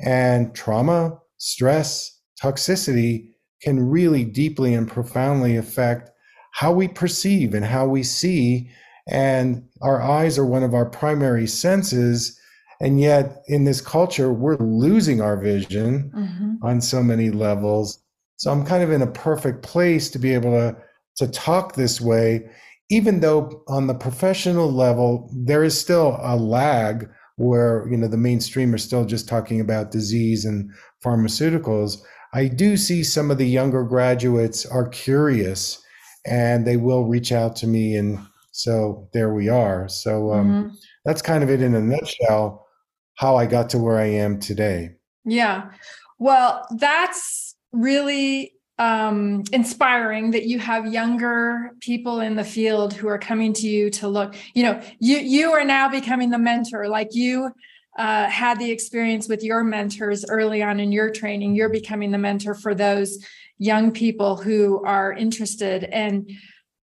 And 0.00 0.54
trauma, 0.54 1.18
stress, 1.38 2.20
toxicity 2.40 3.30
can 3.62 3.88
really 3.88 4.24
deeply 4.24 4.74
and 4.74 4.88
profoundly 4.88 5.56
affect 5.56 6.10
how 6.52 6.72
we 6.72 6.88
perceive 6.88 7.54
and 7.54 7.64
how 7.64 7.86
we 7.86 8.02
see. 8.02 8.70
And 9.08 9.64
our 9.80 10.00
eyes 10.00 10.38
are 10.38 10.46
one 10.46 10.62
of 10.62 10.74
our 10.74 10.86
primary 10.86 11.46
senses. 11.46 12.38
And 12.80 13.00
yet, 13.00 13.42
in 13.46 13.64
this 13.64 13.80
culture, 13.80 14.32
we're 14.32 14.56
losing 14.56 15.20
our 15.20 15.36
vision 15.36 16.10
mm-hmm. 16.14 16.54
on 16.62 16.80
so 16.80 17.02
many 17.02 17.30
levels 17.30 18.02
so 18.42 18.50
I'm 18.50 18.66
kind 18.66 18.82
of 18.82 18.90
in 18.90 19.02
a 19.02 19.06
perfect 19.06 19.62
place 19.62 20.10
to 20.10 20.18
be 20.18 20.34
able 20.34 20.50
to 20.50 20.76
to 21.18 21.28
talk 21.28 21.76
this 21.76 22.00
way, 22.00 22.50
even 22.90 23.20
though 23.20 23.62
on 23.68 23.86
the 23.86 23.94
professional 23.94 24.72
level 24.72 25.30
there 25.32 25.62
is 25.62 25.80
still 25.80 26.18
a 26.20 26.34
lag 26.34 27.08
where 27.36 27.86
you 27.88 27.96
know 27.96 28.08
the 28.08 28.16
mainstream 28.16 28.74
are 28.74 28.78
still 28.78 29.04
just 29.04 29.28
talking 29.28 29.60
about 29.60 29.92
disease 29.92 30.44
and 30.44 30.72
pharmaceuticals. 31.04 32.02
I 32.34 32.48
do 32.48 32.76
see 32.76 33.04
some 33.04 33.30
of 33.30 33.38
the 33.38 33.46
younger 33.46 33.84
graduates 33.84 34.66
are 34.66 34.88
curious 34.88 35.80
and 36.26 36.66
they 36.66 36.76
will 36.76 37.04
reach 37.04 37.30
out 37.30 37.54
to 37.56 37.68
me 37.68 37.94
and 37.94 38.18
so 38.52 39.08
there 39.12 39.32
we 39.34 39.48
are. 39.48 39.88
So 39.88 40.32
um, 40.32 40.46
mm-hmm. 40.46 40.74
that's 41.04 41.22
kind 41.22 41.42
of 41.42 41.50
it 41.50 41.62
in 41.62 41.74
a 41.74 41.80
nutshell 41.80 42.66
how 43.14 43.36
I 43.36 43.46
got 43.46 43.70
to 43.70 43.78
where 43.78 43.98
I 43.98 44.06
am 44.06 44.38
today. 44.38 44.90
Yeah. 45.24 45.70
Well, 46.18 46.66
that's 46.76 47.56
really 47.72 48.54
um, 48.78 49.44
inspiring 49.52 50.30
that 50.32 50.44
you 50.44 50.58
have 50.58 50.92
younger 50.92 51.70
people 51.80 52.20
in 52.20 52.36
the 52.36 52.44
field 52.44 52.92
who 52.92 53.08
are 53.08 53.18
coming 53.18 53.52
to 53.54 53.68
you 53.68 53.90
to 53.90 54.08
look. 54.08 54.34
You 54.54 54.64
know, 54.64 54.82
you 54.98 55.18
you 55.18 55.52
are 55.52 55.64
now 55.64 55.88
becoming 55.88 56.30
the 56.30 56.38
mentor. 56.38 56.88
Like 56.88 57.08
you 57.12 57.50
uh, 57.98 58.28
had 58.28 58.58
the 58.58 58.70
experience 58.70 59.28
with 59.28 59.42
your 59.42 59.62
mentors 59.62 60.24
early 60.28 60.62
on 60.62 60.80
in 60.80 60.92
your 60.92 61.10
training. 61.10 61.54
You're 61.54 61.68
becoming 61.68 62.10
the 62.10 62.18
mentor 62.18 62.54
for 62.54 62.74
those 62.74 63.24
young 63.58 63.92
people 63.92 64.36
who 64.36 64.82
are 64.84 65.12
interested. 65.12 65.84
And 65.84 66.30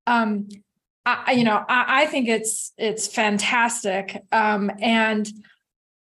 um, 0.07 0.47
I, 1.27 1.31
you 1.31 1.43
know, 1.43 1.63
I, 1.67 2.03
I 2.03 2.05
think 2.05 2.27
it's 2.27 2.73
it's 2.77 3.07
fantastic. 3.07 4.21
Um, 4.31 4.71
and 4.81 5.29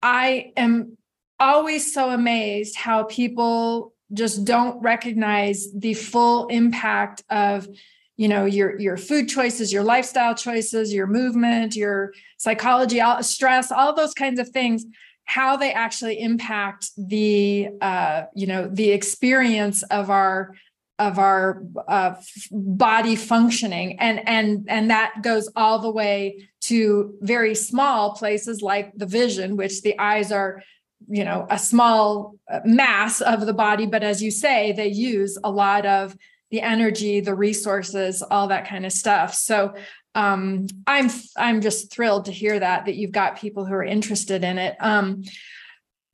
I 0.03 0.53
am 0.57 0.97
always 1.39 1.93
so 1.93 2.11
amazed 2.11 2.77
how 2.77 3.05
people 3.05 3.93
just 4.13 4.45
don't 4.45 4.81
recognize 4.83 5.69
the 5.75 5.95
full 5.95 6.47
impact 6.47 7.23
of 7.29 7.69
you 8.17 8.29
know 8.29 8.45
your 8.45 8.79
your 8.81 8.97
food 8.97 9.29
choices 9.29 9.73
your 9.73 9.83
lifestyle 9.83 10.35
choices 10.35 10.93
your 10.93 11.07
movement 11.07 11.77
your 11.77 12.13
psychology 12.39 13.01
stress 13.21 13.71
all 13.71 13.95
those 13.95 14.15
kinds 14.15 14.39
of 14.39 14.49
things 14.51 14.87
how 15.27 15.57
they 15.57 15.73
actually 15.73 16.21
impact 16.21 16.91
the 16.97 17.69
uh, 17.81 18.23
you 18.35 18.47
know 18.47 18.69
the 18.73 18.91
experience 18.91 19.83
of 19.85 20.09
our 20.09 20.55
of 20.99 21.19
our 21.19 21.62
uh, 21.88 22.15
body 22.50 23.17
functioning 23.17 23.99
and 24.00 24.26
and 24.26 24.65
and 24.69 24.91
that 24.91 25.12
goes 25.23 25.49
all 25.55 25.79
the 25.79 25.91
way 25.91 26.49
to 26.61 27.15
very 27.21 27.55
small 27.55 28.15
places 28.15 28.62
like 28.62 28.93
the 28.97 29.07
vision 29.07 29.57
which 29.57 29.83
the 29.83 29.99
eyes 29.99 30.33
are 30.33 30.62
you 31.09 31.25
know 31.25 31.47
a 31.50 31.59
small 31.59 32.37
uh, 32.50 32.61
mass 32.65 33.21
of 33.21 33.45
the 33.45 33.53
body 33.53 33.85
but 33.85 34.03
as 34.03 34.23
you 34.23 34.31
say 34.31 34.73
they 34.73 34.88
use 34.88 35.37
a 35.45 35.50
lot 35.50 35.85
of 35.85 36.17
the 36.50 36.61
energy, 36.61 37.21
the 37.21 37.35
resources, 37.35 38.23
all 38.23 38.49
that 38.49 38.69
kind 38.69 38.87
of 38.87 38.93
stuff. 38.93 39.35
So 39.35 39.75
um, 40.15 40.67
I'm 40.87 41.11
I'm 41.37 41.61
just 41.61 41.93
thrilled 41.93 42.26
to 42.26 42.33
hear 42.33 42.59
that 42.59 42.87
that 42.87 42.95
you've 42.95 43.12
got 43.12 43.38
people 43.38 43.65
who 43.65 43.75
are 43.75 43.85
interested 43.85 44.45
in 44.45 44.59
it. 44.59 44.76
Um, 44.81 45.23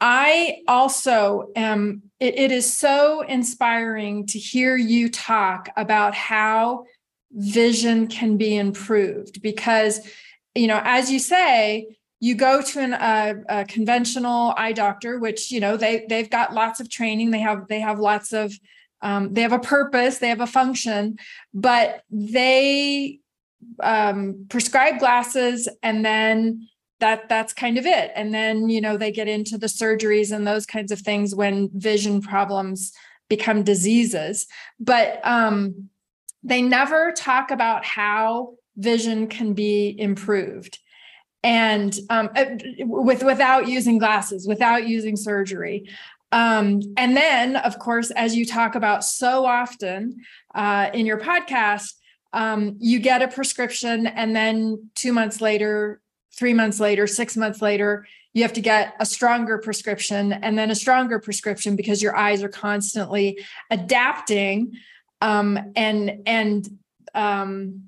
I 0.03 0.63
also 0.67 1.53
am. 1.55 2.03
It, 2.19 2.37
it 2.37 2.51
is 2.51 2.77
so 2.77 3.21
inspiring 3.21 4.27
to 4.27 4.39
hear 4.39 4.77
you 4.77 5.09
talk 5.09 5.69
about 5.77 6.13
how 6.17 6.87
vision 7.31 8.09
can 8.09 8.37
be 8.37 8.57
improved 8.57 9.41
because, 9.43 10.01
you 10.57 10.67
know, 10.67 10.81
as 10.83 11.11
you 11.11 11.21
say, 11.21 11.97
you 12.19 12.35
go 12.35 12.61
to 12.61 12.81
an, 12.81 12.95
uh, 12.95 13.35
a 13.49 13.65
conventional 13.65 14.55
eye 14.57 14.73
doctor, 14.73 15.21
which 15.21 15.53
you 15.53 15.61
know 15.61 15.77
they 15.77 16.05
they've 16.09 16.31
got 16.31 16.53
lots 16.53 16.81
of 16.81 16.91
training. 16.91 17.31
They 17.31 17.41
have 17.41 17.69
they 17.69 17.81
have 17.81 18.01
lots 18.01 18.33
of 18.33 18.53
um, 19.03 19.33
they 19.33 19.43
have 19.43 19.53
a 19.53 19.61
purpose, 19.61 20.19
they 20.19 20.31
have 20.31 20.41
a 20.41 20.49
function, 20.49 21.19
but 21.55 22.03
they 22.11 23.21
um, 23.81 24.47
prescribe 24.49 24.99
glasses 24.99 25.69
and 25.81 26.05
then 26.05 26.69
that 27.03 27.29
that's 27.29 27.53
kind 27.53 27.79
of 27.79 27.85
it. 27.85 28.13
And 28.15 28.33
then 28.33 28.69
you 28.69 28.81
know 28.81 28.97
they 28.97 29.11
get 29.11 29.29
into 29.29 29.59
the 29.59 29.67
surgeries 29.67 30.35
and 30.35 30.47
those 30.47 30.65
kinds 30.65 30.93
of 30.93 31.01
things 31.01 31.35
when 31.35 31.69
vision 31.75 32.23
problems 32.23 32.93
become 33.29 33.65
diseases. 33.65 34.47
But 34.79 35.21
um, 35.27 35.89
they 36.45 36.63
never 36.63 37.13
talk 37.13 37.51
about 37.51 37.85
how 37.85 38.55
vision 38.77 39.27
can 39.27 39.53
be 39.53 39.95
improved. 39.99 40.79
And 41.43 41.93
um, 42.09 42.31
uh, 42.37 42.45
with 42.79 43.25
without 43.25 43.67
using 43.67 43.99
glasses 43.99 44.47
without 44.47 44.87
using 44.87 45.17
surgery. 45.17 45.89
Um, 46.31 46.81
and 46.97 47.17
then 47.17 47.57
of 47.57 47.79
course 47.81 48.13
as 48.13 48.37
you 48.37 48.47
talk 48.47 48.77
about 48.77 49.05
so 49.05 49.45
often 49.45 50.23
uh, 50.55 50.89
in 50.95 51.05
your 51.05 51.19
podcast 51.19 51.95
um, 52.33 52.77
you 52.79 53.01
get 53.01 53.23
a 53.23 53.29
prescription 53.29 54.07
and 54.07 54.35
then 54.35 54.89
two 54.95 55.13
months 55.13 55.41
later 55.41 56.01
three 56.37 56.55
months 56.55 56.81
later 56.81 57.07
six 57.07 57.37
months 57.37 57.61
later 57.63 58.07
you 58.35 58.43
have 58.43 58.53
to 58.53 58.61
get 58.61 58.95
a 58.99 59.07
stronger 59.07 59.59
prescription 59.59 60.33
and 60.33 60.59
then 60.59 60.71
a 60.71 60.75
stronger 60.75 61.19
prescription 61.19 61.77
because 61.77 62.03
your 62.03 62.17
eyes 62.17 62.43
are 62.43 62.49
constantly 62.49 63.39
adapting 63.71 64.73
um, 65.21 65.73
and 65.77 66.23
and 66.27 66.69
um, 67.15 67.85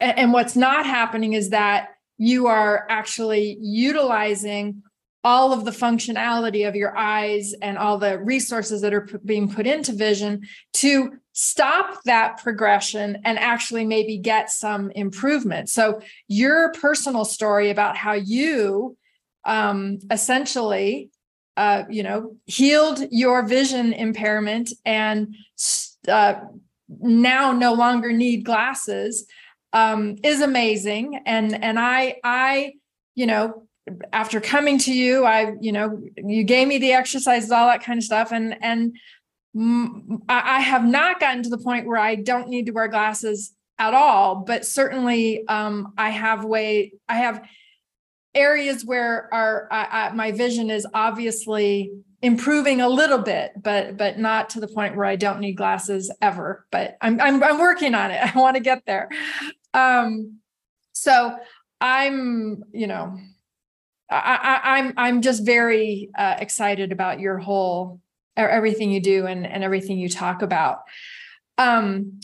and 0.00 0.32
what's 0.32 0.54
not 0.54 0.86
happening 0.86 1.32
is 1.32 1.50
that 1.50 1.94
you 2.18 2.46
are 2.46 2.86
actually 2.88 3.56
utilizing 3.60 4.82
all 5.24 5.52
of 5.52 5.64
the 5.64 5.70
functionality 5.70 6.68
of 6.68 6.76
your 6.76 6.96
eyes 6.96 7.54
and 7.62 7.78
all 7.78 7.98
the 7.98 8.18
resources 8.18 8.82
that 8.82 8.92
are 8.92 9.06
p- 9.06 9.16
being 9.24 9.50
put 9.50 9.66
into 9.66 9.92
vision 9.92 10.42
to 10.74 11.12
stop 11.32 11.98
that 12.04 12.36
progression 12.42 13.18
and 13.24 13.38
actually 13.38 13.86
maybe 13.86 14.18
get 14.18 14.50
some 14.50 14.90
improvement. 14.90 15.70
So, 15.70 16.00
your 16.28 16.72
personal 16.72 17.24
story 17.24 17.70
about 17.70 17.96
how 17.96 18.12
you 18.12 18.96
um, 19.44 19.98
essentially, 20.10 21.10
uh, 21.56 21.84
you 21.88 22.02
know, 22.02 22.36
healed 22.46 23.00
your 23.10 23.42
vision 23.46 23.92
impairment 23.92 24.72
and 24.84 25.34
uh, 26.06 26.34
now 27.00 27.52
no 27.52 27.72
longer 27.72 28.12
need 28.12 28.44
glasses 28.44 29.26
um, 29.72 30.16
is 30.22 30.40
amazing. 30.40 31.22
And 31.26 31.62
and 31.62 31.78
I 31.78 32.16
I 32.22 32.74
you 33.14 33.26
know 33.26 33.66
after 34.12 34.40
coming 34.40 34.78
to 34.78 34.92
you, 34.92 35.24
I 35.24 35.54
you 35.60 35.72
know 35.72 36.02
you 36.16 36.44
gave 36.44 36.68
me 36.68 36.78
the 36.78 36.92
exercises, 36.92 37.50
all 37.50 37.66
that 37.66 37.82
kind 37.82 37.98
of 37.98 38.04
stuff, 38.04 38.32
and 38.32 38.56
and 38.62 38.96
I 40.28 40.60
have 40.60 40.84
not 40.84 41.20
gotten 41.20 41.42
to 41.44 41.48
the 41.48 41.58
point 41.58 41.86
where 41.86 41.98
I 41.98 42.16
don't 42.16 42.48
need 42.48 42.66
to 42.66 42.72
wear 42.72 42.88
glasses 42.88 43.54
at 43.78 43.94
all, 43.94 44.36
but 44.36 44.64
certainly 44.64 45.46
um, 45.46 45.92
I 45.96 46.10
have 46.10 46.44
way 46.44 46.94
I 47.08 47.16
have 47.16 47.46
areas 48.34 48.84
where 48.84 49.32
our 49.32 49.68
I, 49.70 50.08
I, 50.08 50.12
my 50.12 50.32
vision 50.32 50.70
is 50.70 50.86
obviously 50.92 51.92
improving 52.22 52.80
a 52.80 52.88
little 52.88 53.18
bit, 53.18 53.52
but 53.62 53.96
but 53.96 54.18
not 54.18 54.50
to 54.50 54.60
the 54.60 54.68
point 54.68 54.96
where 54.96 55.06
I 55.06 55.16
don't 55.16 55.40
need 55.40 55.52
glasses 55.52 56.12
ever. 56.20 56.66
But 56.70 56.96
I'm 57.00 57.20
I'm, 57.20 57.42
I'm 57.42 57.58
working 57.58 57.94
on 57.94 58.10
it. 58.10 58.20
I 58.34 58.38
want 58.38 58.56
to 58.56 58.62
get 58.62 58.82
there. 58.86 59.08
Um, 59.72 60.38
so 60.92 61.36
I'm 61.80 62.64
you 62.72 62.86
know 62.86 63.18
I, 64.10 64.60
I 64.64 64.78
I'm 64.78 64.94
I'm 64.96 65.22
just 65.22 65.44
very 65.44 66.10
uh, 66.16 66.36
excited 66.38 66.92
about 66.92 67.20
your 67.20 67.38
whole 67.38 68.00
everything 68.36 68.90
you 68.90 69.00
do 69.00 69.26
and, 69.26 69.46
and 69.46 69.62
everything 69.62 69.98
you 69.98 70.08
talk 70.08 70.42
about. 70.42 70.80
Um, 71.58 72.20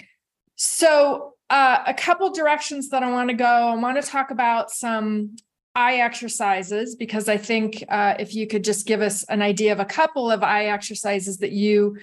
so, 0.56 1.34
uh, 1.48 1.82
a 1.86 1.94
couple 1.94 2.30
directions 2.32 2.90
that 2.90 3.02
I 3.02 3.10
want 3.10 3.30
to 3.30 3.34
go. 3.34 3.44
I 3.44 3.74
want 3.74 4.00
to 4.00 4.08
talk 4.08 4.30
about 4.30 4.70
some 4.70 5.36
eye 5.74 5.96
exercises 5.96 6.94
because 6.94 7.28
I 7.28 7.36
think 7.38 7.84
uh, 7.88 8.14
if 8.18 8.34
you 8.34 8.46
could 8.46 8.62
just 8.62 8.86
give 8.86 9.00
us 9.00 9.24
an 9.24 9.42
idea 9.42 9.72
of 9.72 9.80
a 9.80 9.84
couple 9.84 10.30
of 10.30 10.42
eye 10.42 10.66
exercises 10.66 11.38
that 11.38 11.52
you 11.52 11.96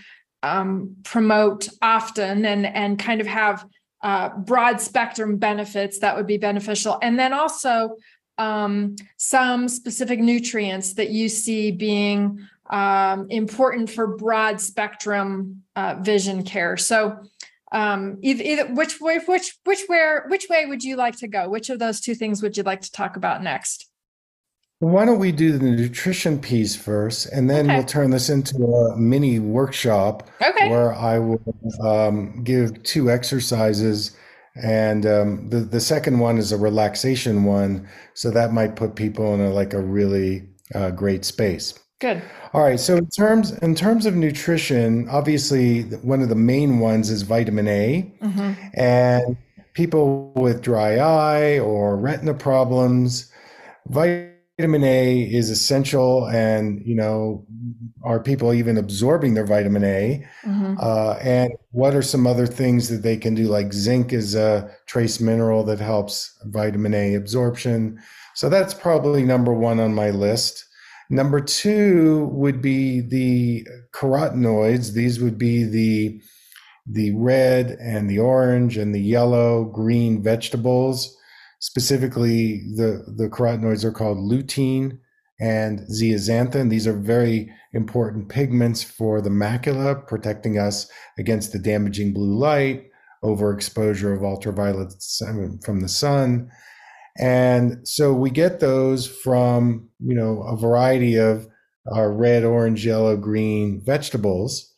um, 0.43 0.95
promote 1.03 1.69
often 1.81 2.45
and 2.45 2.65
and 2.65 2.99
kind 2.99 3.21
of 3.21 3.27
have 3.27 3.65
uh, 4.03 4.29
broad 4.29 4.81
spectrum 4.81 5.37
benefits, 5.37 5.99
that 5.99 6.15
would 6.15 6.27
be 6.27 6.37
beneficial. 6.37 6.99
And 7.01 7.17
then 7.17 7.33
also 7.33 7.95
um, 8.38 8.95
some 9.17 9.67
specific 9.67 10.19
nutrients 10.19 10.93
that 10.93 11.10
you 11.10 11.30
see 11.30 11.71
being 11.71 12.39
um, 12.69 13.28
important 13.30 13.89
for 13.89 14.08
broad 14.17 14.60
spectrum 14.60 15.63
uh, 15.76 15.95
vision 16.02 16.43
care. 16.43 16.78
So, 16.78 17.17
um, 17.71 18.17
either, 18.21 18.43
either 18.43 18.73
which 18.73 19.02
way, 19.02 19.19
which 19.26 19.58
which 19.65 19.82
where 19.88 20.26
which 20.28 20.47
way 20.50 20.65
would 20.65 20.84
you 20.84 20.95
like 20.95 21.17
to 21.17 21.28
go? 21.28 21.50
Which 21.50 21.69
of 21.69 21.80
those 21.80 22.00
two 22.00 22.15
things 22.15 22.41
would 22.41 22.56
you 22.56 22.63
like 22.63 22.82
to 22.82 22.91
talk 22.91 23.17
about 23.17 23.43
next? 23.43 23.89
Why 24.80 25.06
don't 25.06 25.17
we 25.17 25.32
do 25.32 25.58
the 25.58 25.65
nutrition 25.65 26.39
piece 26.39 26.76
first, 26.76 27.26
and 27.28 27.50
then 27.50 27.65
okay. 27.65 27.76
we'll 27.76 27.86
turn 27.86 28.12
this 28.12 28.30
into 28.30 28.58
a 28.58 28.95
mini 28.95 29.39
workshop 29.39 30.30
okay. 30.39 30.69
where 30.69 30.93
I 30.93 31.17
will 31.17 31.41
um, 31.82 32.43
give 32.43 32.84
two 32.84 33.10
exercises, 33.10 34.15
and 34.61 35.05
um, 35.05 35.49
the 35.49 35.59
the 35.59 35.79
second 35.79 36.19
one 36.19 36.37
is 36.37 36.51
a 36.51 36.57
relaxation 36.57 37.43
one, 37.43 37.87
so 38.13 38.31
that 38.31 38.53
might 38.53 38.75
put 38.75 38.95
people 38.95 39.33
in 39.33 39.41
a, 39.41 39.49
like 39.49 39.73
a 39.73 39.81
really 39.81 40.47
uh, 40.75 40.91
great 40.91 41.25
space. 41.25 41.73
Good. 41.99 42.21
All 42.53 42.61
right. 42.61 42.79
So 42.79 42.95
in 42.95 43.07
terms 43.07 43.51
in 43.59 43.73
terms 43.75 44.05
of 44.05 44.15
nutrition, 44.15 45.07
obviously 45.09 45.83
one 45.83 46.21
of 46.21 46.29
the 46.29 46.35
main 46.35 46.79
ones 46.79 47.09
is 47.09 47.23
vitamin 47.23 47.67
A, 47.67 48.13
mm-hmm. 48.21 48.53
and 48.73 49.37
people 49.73 50.31
with 50.35 50.61
dry 50.61 50.97
eye 50.97 51.59
or 51.59 51.97
retina 51.97 52.33
problems, 52.33 53.31
vitamin 54.57 54.83
A 54.83 55.21
is 55.21 55.49
essential. 55.49 56.27
And 56.27 56.81
you 56.85 56.95
know, 56.95 57.45
are 58.03 58.19
people 58.19 58.53
even 58.53 58.77
absorbing 58.77 59.33
their 59.33 59.45
vitamin 59.45 59.83
A? 59.83 60.27
Mm-hmm. 60.43 60.75
Uh, 60.79 61.13
and 61.21 61.51
what 61.71 61.93
are 61.93 62.01
some 62.01 62.25
other 62.25 62.47
things 62.47 62.89
that 62.89 63.03
they 63.03 63.17
can 63.17 63.35
do? 63.35 63.47
Like 63.47 63.73
zinc 63.73 64.13
is 64.13 64.35
a 64.35 64.69
trace 64.87 65.19
mineral 65.19 65.63
that 65.65 65.79
helps 65.79 66.35
vitamin 66.45 66.93
A 66.93 67.15
absorption. 67.15 67.99
So 68.35 68.49
that's 68.49 68.73
probably 68.73 69.23
number 69.23 69.53
one 69.53 69.79
on 69.79 69.93
my 69.93 70.09
list. 70.09 70.63
Number 71.09 71.39
two 71.39 72.25
would 72.33 72.61
be 72.61 73.01
the 73.01 73.65
carotenoids. 73.93 74.93
These 74.93 75.19
would 75.21 75.37
be 75.37 75.63
the 75.63 76.21
the 76.89 77.13
red 77.15 77.71
and 77.81 78.09
the 78.09 78.19
orange 78.19 78.77
and 78.77 78.95
the 78.95 79.01
yellow, 79.01 79.65
green 79.65 80.23
vegetables. 80.23 81.16
Specifically, 81.69 82.63
the, 82.75 83.03
the 83.17 83.30
carotenoids 83.30 83.84
are 83.84 83.91
called 83.91 84.17
lutein 84.17 84.99
and 85.39 85.82
zeaxanthin. 85.82 86.69
These 86.69 86.88
are 86.88 86.97
very 86.97 87.51
important 87.73 88.30
pigments 88.30 88.82
for 88.84 89.21
the 89.21 89.30
macula, 89.30 90.08
protecting 90.08 90.58
us 90.58 90.89
against 91.19 91.51
the 91.51 91.60
damaging 91.60 92.13
blue 92.13 92.36
light, 92.38 92.89
overexposure 93.23 94.15
of 94.15 94.23
ultraviolet 94.23 94.93
from 95.65 95.82
the 95.82 95.89
sun, 95.89 96.49
and 97.17 97.88
so 97.88 98.13
we 98.13 98.30
get 98.30 98.60
those 98.60 99.08
from, 99.08 99.89
you 99.99 100.15
know, 100.15 100.43
a 100.43 100.56
variety 100.56 101.15
of 101.15 101.47
uh, 101.91 102.06
red, 102.06 102.43
orange, 102.43 102.86
yellow, 102.86 103.17
green 103.17 103.82
vegetables. 103.84 104.73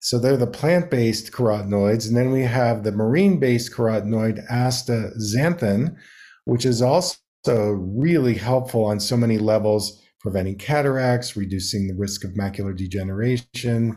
So 0.00 0.18
they're 0.18 0.36
the 0.36 0.46
plant-based 0.46 1.32
carotenoids. 1.32 2.08
And 2.08 2.16
then 2.16 2.32
we 2.32 2.42
have 2.42 2.82
the 2.82 2.92
marine-based 2.92 3.72
carotenoid 3.72 4.48
astaxanthin, 4.50 5.96
which 6.44 6.64
is 6.64 6.82
also 6.82 7.16
really 7.46 8.34
helpful 8.34 8.84
on 8.84 9.00
so 9.00 9.16
many 9.16 9.38
levels, 9.38 10.00
preventing 10.20 10.56
cataracts, 10.56 11.36
reducing 11.36 11.88
the 11.88 11.94
risk 11.94 12.24
of 12.24 12.32
macular 12.32 12.76
degeneration. 12.76 13.96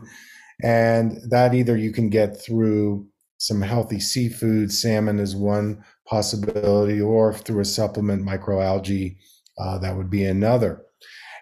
And 0.62 1.18
that 1.30 1.54
either 1.54 1.76
you 1.76 1.92
can 1.92 2.08
get 2.08 2.40
through 2.40 3.06
some 3.38 3.60
healthy 3.60 4.00
seafood, 4.00 4.72
salmon 4.72 5.18
is 5.18 5.36
one 5.36 5.84
possibility, 6.08 7.00
or 7.00 7.34
through 7.34 7.60
a 7.60 7.64
supplement, 7.64 8.24
microalgae, 8.24 9.16
uh, 9.58 9.78
that 9.78 9.96
would 9.96 10.08
be 10.10 10.24
another. 10.24 10.82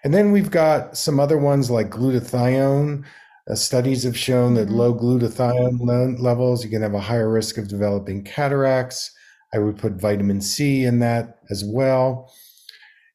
And 0.02 0.12
then 0.12 0.32
we've 0.32 0.50
got 0.50 0.96
some 0.96 1.20
other 1.20 1.38
ones 1.38 1.70
like 1.70 1.90
glutathione. 1.90 3.04
Uh, 3.48 3.54
studies 3.54 4.02
have 4.02 4.16
shown 4.18 4.54
that 4.54 4.68
Mhm. 4.68 4.72
low 4.72 4.94
glutathione 4.94 6.18
levels, 6.20 6.64
you 6.64 6.70
can 6.70 6.82
have 6.82 6.94
a 6.94 7.00
higher 7.00 7.30
risk 7.30 7.56
of 7.56 7.68
developing 7.68 8.24
cataracts. 8.24 9.12
I 9.54 9.58
would 9.58 9.78
put 9.78 10.00
vitamin 10.00 10.40
C 10.40 10.84
in 10.84 10.98
that 10.98 11.38
as 11.50 11.64
well. 11.64 12.32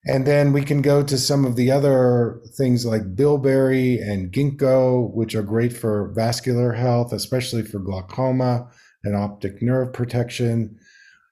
And 0.06 0.26
then 0.26 0.54
we 0.54 0.64
can 0.64 0.82
go 0.82 1.04
to 1.04 1.18
some 1.18 1.44
of 1.44 1.58
the 1.58 1.70
other 1.72 2.40
things 2.58 2.86
like 2.86 3.16
bilberry 3.16 4.00
and 4.00 4.32
ginkgo, 4.32 5.14
which 5.14 5.36
are 5.36 5.44
great 5.44 5.74
for 5.74 6.14
vascular 6.16 6.72
health, 6.72 7.12
especially 7.12 7.64
for 7.64 7.80
glaucoma 7.80 8.70
and 9.04 9.16
optic 9.16 9.62
nerve 9.62 9.92
protection. 9.92 10.78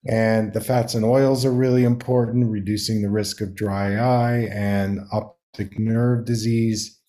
And 0.05 0.53
the 0.53 0.61
fats 0.61 0.93
and 0.93 1.05
oils 1.05 1.45
are 1.45 1.51
really 1.51 1.85
important, 1.85 2.51
reducing 2.51 3.01
the 3.01 3.09
risk 3.09 3.39
of 3.39 3.55
dry 3.55 3.95
eye 3.95 4.49
and 4.51 4.99
optic 5.11 5.79
nerve 5.79 6.25
disease. 6.25 6.99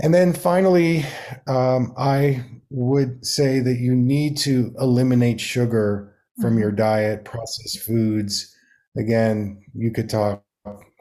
And 0.00 0.14
then 0.14 0.32
finally, 0.34 1.04
um, 1.46 1.94
I 1.98 2.44
would 2.70 3.24
say 3.24 3.60
that 3.60 3.78
you 3.78 3.96
need 3.96 4.36
to 4.38 4.74
eliminate 4.78 5.40
sugar 5.40 6.14
from 6.40 6.56
Mhm. 6.56 6.60
your 6.60 6.72
diet, 6.72 7.24
processed 7.24 7.80
foods. 7.80 8.54
Again, 8.96 9.60
you 9.74 9.90
could 9.90 10.08
talk 10.08 10.42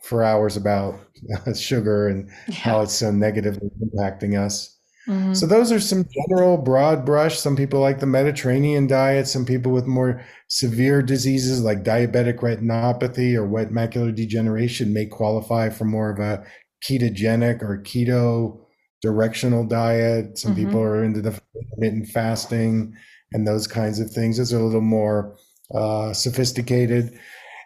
for 0.03 0.23
hours 0.23 0.55
about 0.57 0.99
sugar 1.55 2.07
and 2.07 2.29
how 2.51 2.81
it's 2.81 2.93
so 2.93 3.11
negatively 3.11 3.69
impacting 3.81 4.37
us. 4.39 4.75
Mhm. 5.07 5.35
So 5.35 5.45
those 5.47 5.71
are 5.71 5.79
some 5.79 6.05
general 6.29 6.57
broad 6.57 7.05
brush. 7.05 7.39
Some 7.39 7.55
people 7.55 7.79
like 7.79 7.99
the 7.99 8.05
Mediterranean 8.05 8.87
diet. 8.87 9.27
Some 9.27 9.45
people 9.45 9.71
with 9.71 9.85
more 9.87 10.21
severe 10.49 11.01
diseases 11.01 11.61
like 11.61 11.83
diabetic 11.83 12.37
retinopathy 12.39 13.33
or 13.35 13.45
wet 13.47 13.69
macular 13.71 14.13
degeneration 14.13 14.93
may 14.93 15.05
qualify 15.05 15.69
for 15.69 15.85
more 15.85 16.09
of 16.11 16.19
a 16.19 16.43
ketogenic 16.85 17.61
or 17.63 17.81
keto 17.81 18.59
directional 19.01 19.63
diet. 19.65 20.37
Some 20.37 20.53
Mhm. 20.53 20.55
people 20.55 20.81
are 20.81 21.03
into 21.03 21.21
the 21.21 21.39
intermittent 21.55 22.07
fasting 22.09 22.93
and 23.33 23.47
those 23.47 23.67
kinds 23.67 23.99
of 23.99 24.11
things. 24.11 24.39
Are 24.39 24.57
a 24.57 24.63
little 24.63 24.81
more 24.81 25.35
uh, 25.73 26.13
sophisticated. 26.13 27.17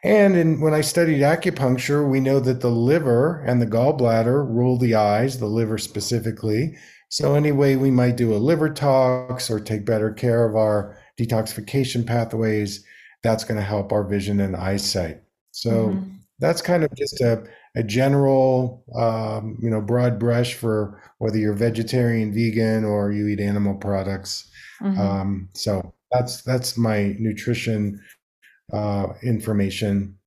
And 0.04 0.36
in, 0.36 0.62
when 0.62 0.74
I 0.74 0.82
studied 0.82 1.22
acupuncture, 1.22 2.10
we 2.10 2.20
know 2.20 2.40
that 2.40 2.62
the 2.62 2.72
liver 2.72 3.44
and 3.46 3.62
the 3.62 3.68
gallbladder 3.68 4.48
rule 4.48 4.78
the 4.78 4.96
eyes, 4.96 5.38
the 5.38 5.46
liver 5.46 5.78
specifically. 5.78 6.76
So, 7.10 7.36
anyway, 7.36 7.76
we 7.76 7.92
might 7.92 8.18
do 8.18 8.34
a 8.34 8.38
liver 8.38 8.70
tox 8.74 9.50
or 9.52 9.60
take 9.60 9.86
better 9.86 10.12
care 10.12 10.46
of 10.46 10.56
our 10.56 10.98
detoxification 11.20 12.08
pathways. 12.08 12.84
That's 13.22 13.44
going 13.44 13.60
to 13.60 13.66
help 13.66 13.92
our 13.92 14.04
vision 14.04 14.40
and 14.40 14.56
eyesight. 14.56 15.22
So, 15.52 15.90
Mhm. 15.90 16.12
that's 16.40 16.62
kind 16.62 16.84
of 16.84 16.90
just 16.96 17.22
a, 17.22 17.44
a 17.76 17.84
general, 17.84 18.84
um, 18.96 19.58
you 19.62 19.70
know, 19.70 19.82
broad 19.82 20.20
brush 20.20 20.56
for 20.56 21.02
whether 21.20 21.38
you're 21.38 21.54
vegetarian, 21.54 22.34
vegan, 22.34 22.84
or 22.84 23.12
you 23.12 23.28
eat 23.28 23.40
animal 23.40 23.76
products. 23.76 24.50
Mhm. 24.82 24.98
Um, 24.98 25.50
so 25.54 25.94
that's 26.12 26.42
that's 26.42 26.78
my 26.78 27.16
nutrition 27.20 28.02
uh, 28.74 29.08
information. 29.24 30.18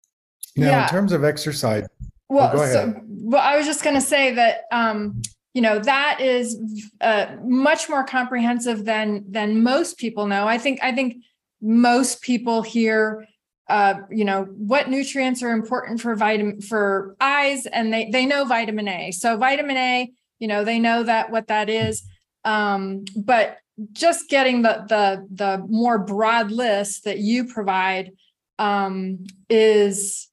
Now, 0.57 0.67
Yeah. 0.69 0.83
in 0.85 0.89
terms 0.91 1.13
of 1.13 1.25
exercise, 1.25 1.87
Well, 2.29 2.53
go 2.53 2.59
so, 2.59 2.65
ahead. 2.65 3.01
well, 3.09 3.43
I 3.43 3.57
was 3.57 3.67
just 3.67 3.83
going 3.83 3.95
to 3.97 4.03
say 4.03 4.35
that 4.35 4.63
um, 4.71 5.21
you 5.55 5.63
know 5.63 5.79
that 5.79 6.21
is 6.21 6.59
uh, 7.01 7.37
much 7.45 7.89
more 7.89 8.05
comprehensive 8.05 8.85
than 8.85 9.25
than 9.31 9.63
most 9.63 9.99
people 9.99 10.27
know. 10.27 10.47
I 10.47 10.59
think 10.59 10.79
I 10.83 10.93
think 10.93 11.17
most 11.63 12.21
people 12.23 12.63
hear 12.63 13.27
uh, 13.68 13.94
you 14.11 14.24
know 14.24 14.44
what 14.44 14.88
nutrients 14.88 15.42
are 15.42 15.53
important 15.53 16.00
for 16.00 16.14
vitamin 16.14 16.61
for 16.61 17.16
eyes, 17.20 17.66
and 17.66 17.92
they 17.92 18.11
they 18.11 18.27
know 18.27 18.44
vitamin 18.44 18.88
A. 18.88 19.11
So 19.11 19.37
vitamin 19.37 19.77
A, 19.77 20.11
you 20.38 20.48
know, 20.48 20.64
they 20.64 20.79
know 20.79 21.03
that 21.03 21.31
what 21.31 21.48
that 21.48 21.68
is. 21.68 22.03
Um, 22.44 23.05
but 23.16 23.59
just 23.92 24.29
getting 24.29 24.62
the 24.62 24.85
the 24.88 25.27
the 25.31 25.64
more 25.68 25.98
broad 25.98 26.50
list 26.50 27.05
that 27.05 27.18
you 27.18 27.46
provide 27.46 28.12
um, 28.59 29.24
is 29.48 30.29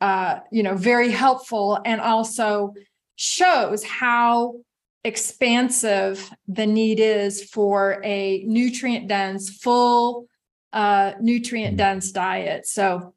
uh, 0.00 0.40
you 0.50 0.62
know, 0.62 0.76
very 0.76 1.10
helpful 1.10 1.80
and 1.84 2.00
also 2.00 2.74
shows 3.16 3.82
how 3.82 4.56
expansive 5.04 6.30
the 6.48 6.66
need 6.66 7.00
is 7.00 7.44
for 7.44 8.00
a 8.04 8.42
nutrient 8.46 9.08
dense, 9.08 9.48
full 9.48 10.26
uh, 10.72 11.12
nutrient 11.20 11.76
dense 11.76 12.12
diet. 12.12 12.66
So 12.66 13.14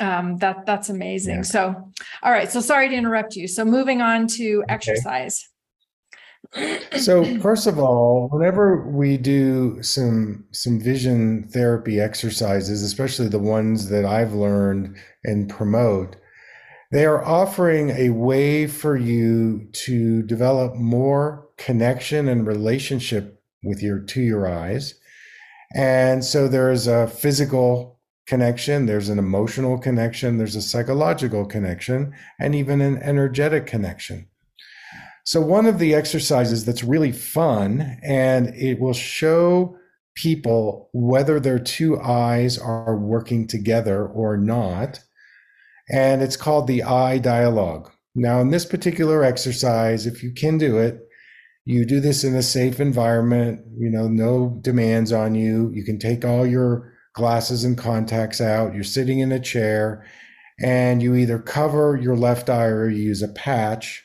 um, 0.00 0.38
that 0.38 0.66
that's 0.66 0.88
amazing. 0.88 1.36
Yeah. 1.36 1.42
So, 1.42 1.92
all 2.22 2.32
right. 2.32 2.50
So 2.50 2.60
sorry 2.60 2.88
to 2.88 2.94
interrupt 2.94 3.36
you. 3.36 3.46
So 3.46 3.64
moving 3.64 4.00
on 4.00 4.26
to 4.28 4.64
exercise. 4.68 5.48
So 6.98 7.24
first 7.40 7.66
of 7.66 7.78
all, 7.78 8.28
whenever 8.30 8.88
we 8.88 9.16
do 9.16 9.82
some 9.82 10.44
some 10.52 10.80
vision 10.80 11.48
therapy 11.48 12.00
exercises, 12.00 12.82
especially 12.82 13.28
the 13.28 13.38
ones 13.38 13.88
that 13.88 14.04
I've 14.04 14.34
learned 14.34 14.96
and 15.22 15.48
promote, 15.48 16.16
they 16.92 17.06
are 17.06 17.24
offering 17.24 17.90
a 17.90 18.10
way 18.10 18.66
for 18.66 18.96
you 18.96 19.68
to 19.72 20.22
develop 20.22 20.74
more 20.74 21.48
connection 21.56 22.28
and 22.28 22.46
relationship 22.46 23.42
with 23.62 23.82
your 23.82 24.00
to 24.00 24.20
your 24.20 24.46
eyes. 24.46 24.94
And 25.74 26.24
so 26.24 26.48
there's 26.48 26.86
a 26.86 27.06
physical 27.06 28.00
connection, 28.26 28.86
there's 28.86 29.08
an 29.08 29.18
emotional 29.18 29.78
connection, 29.78 30.38
there's 30.38 30.56
a 30.56 30.62
psychological 30.62 31.44
connection, 31.46 32.14
and 32.40 32.54
even 32.54 32.80
an 32.80 32.98
energetic 33.02 33.66
connection. 33.66 34.28
So, 35.24 35.40
one 35.40 35.66
of 35.66 35.78
the 35.78 35.94
exercises 35.94 36.64
that's 36.64 36.84
really 36.84 37.12
fun 37.12 37.98
and 38.02 38.48
it 38.54 38.78
will 38.78 38.92
show 38.92 39.76
people 40.14 40.90
whether 40.92 41.40
their 41.40 41.58
two 41.58 42.00
eyes 42.00 42.58
are 42.58 42.96
working 42.96 43.46
together 43.46 44.06
or 44.06 44.36
not. 44.36 45.00
And 45.90 46.22
it's 46.22 46.36
called 46.36 46.66
the 46.66 46.82
eye 46.82 47.18
dialogue. 47.18 47.90
Now, 48.14 48.40
in 48.40 48.50
this 48.50 48.64
particular 48.64 49.24
exercise, 49.24 50.06
if 50.06 50.22
you 50.22 50.30
can 50.30 50.56
do 50.56 50.78
it, 50.78 51.03
you 51.64 51.86
do 51.86 52.00
this 52.00 52.24
in 52.24 52.34
a 52.34 52.42
safe 52.42 52.80
environment, 52.80 53.62
you 53.78 53.90
know, 53.90 54.08
no 54.08 54.58
demands 54.60 55.12
on 55.12 55.34
you. 55.34 55.70
You 55.72 55.84
can 55.84 55.98
take 55.98 56.24
all 56.24 56.46
your 56.46 56.92
glasses 57.14 57.64
and 57.64 57.78
contacts 57.78 58.40
out. 58.40 58.74
You're 58.74 58.84
sitting 58.84 59.20
in 59.20 59.32
a 59.32 59.40
chair 59.40 60.04
and 60.60 61.02
you 61.02 61.14
either 61.14 61.38
cover 61.38 61.98
your 62.00 62.16
left 62.16 62.48
eye 62.50 62.66
or 62.66 62.88
you 62.88 63.04
use 63.04 63.22
a 63.22 63.28
patch 63.28 64.04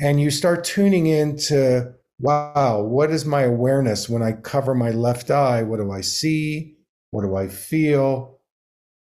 and 0.00 0.20
you 0.20 0.30
start 0.30 0.64
tuning 0.64 1.06
into 1.06 1.92
wow 2.18 2.82
what 2.82 3.10
is 3.10 3.24
my 3.24 3.42
awareness 3.42 4.08
when 4.08 4.22
i 4.22 4.32
cover 4.32 4.74
my 4.74 4.90
left 4.90 5.30
eye 5.30 5.62
what 5.62 5.78
do 5.78 5.90
i 5.90 6.00
see 6.00 6.76
what 7.12 7.22
do 7.22 7.34
i 7.34 7.48
feel 7.48 8.38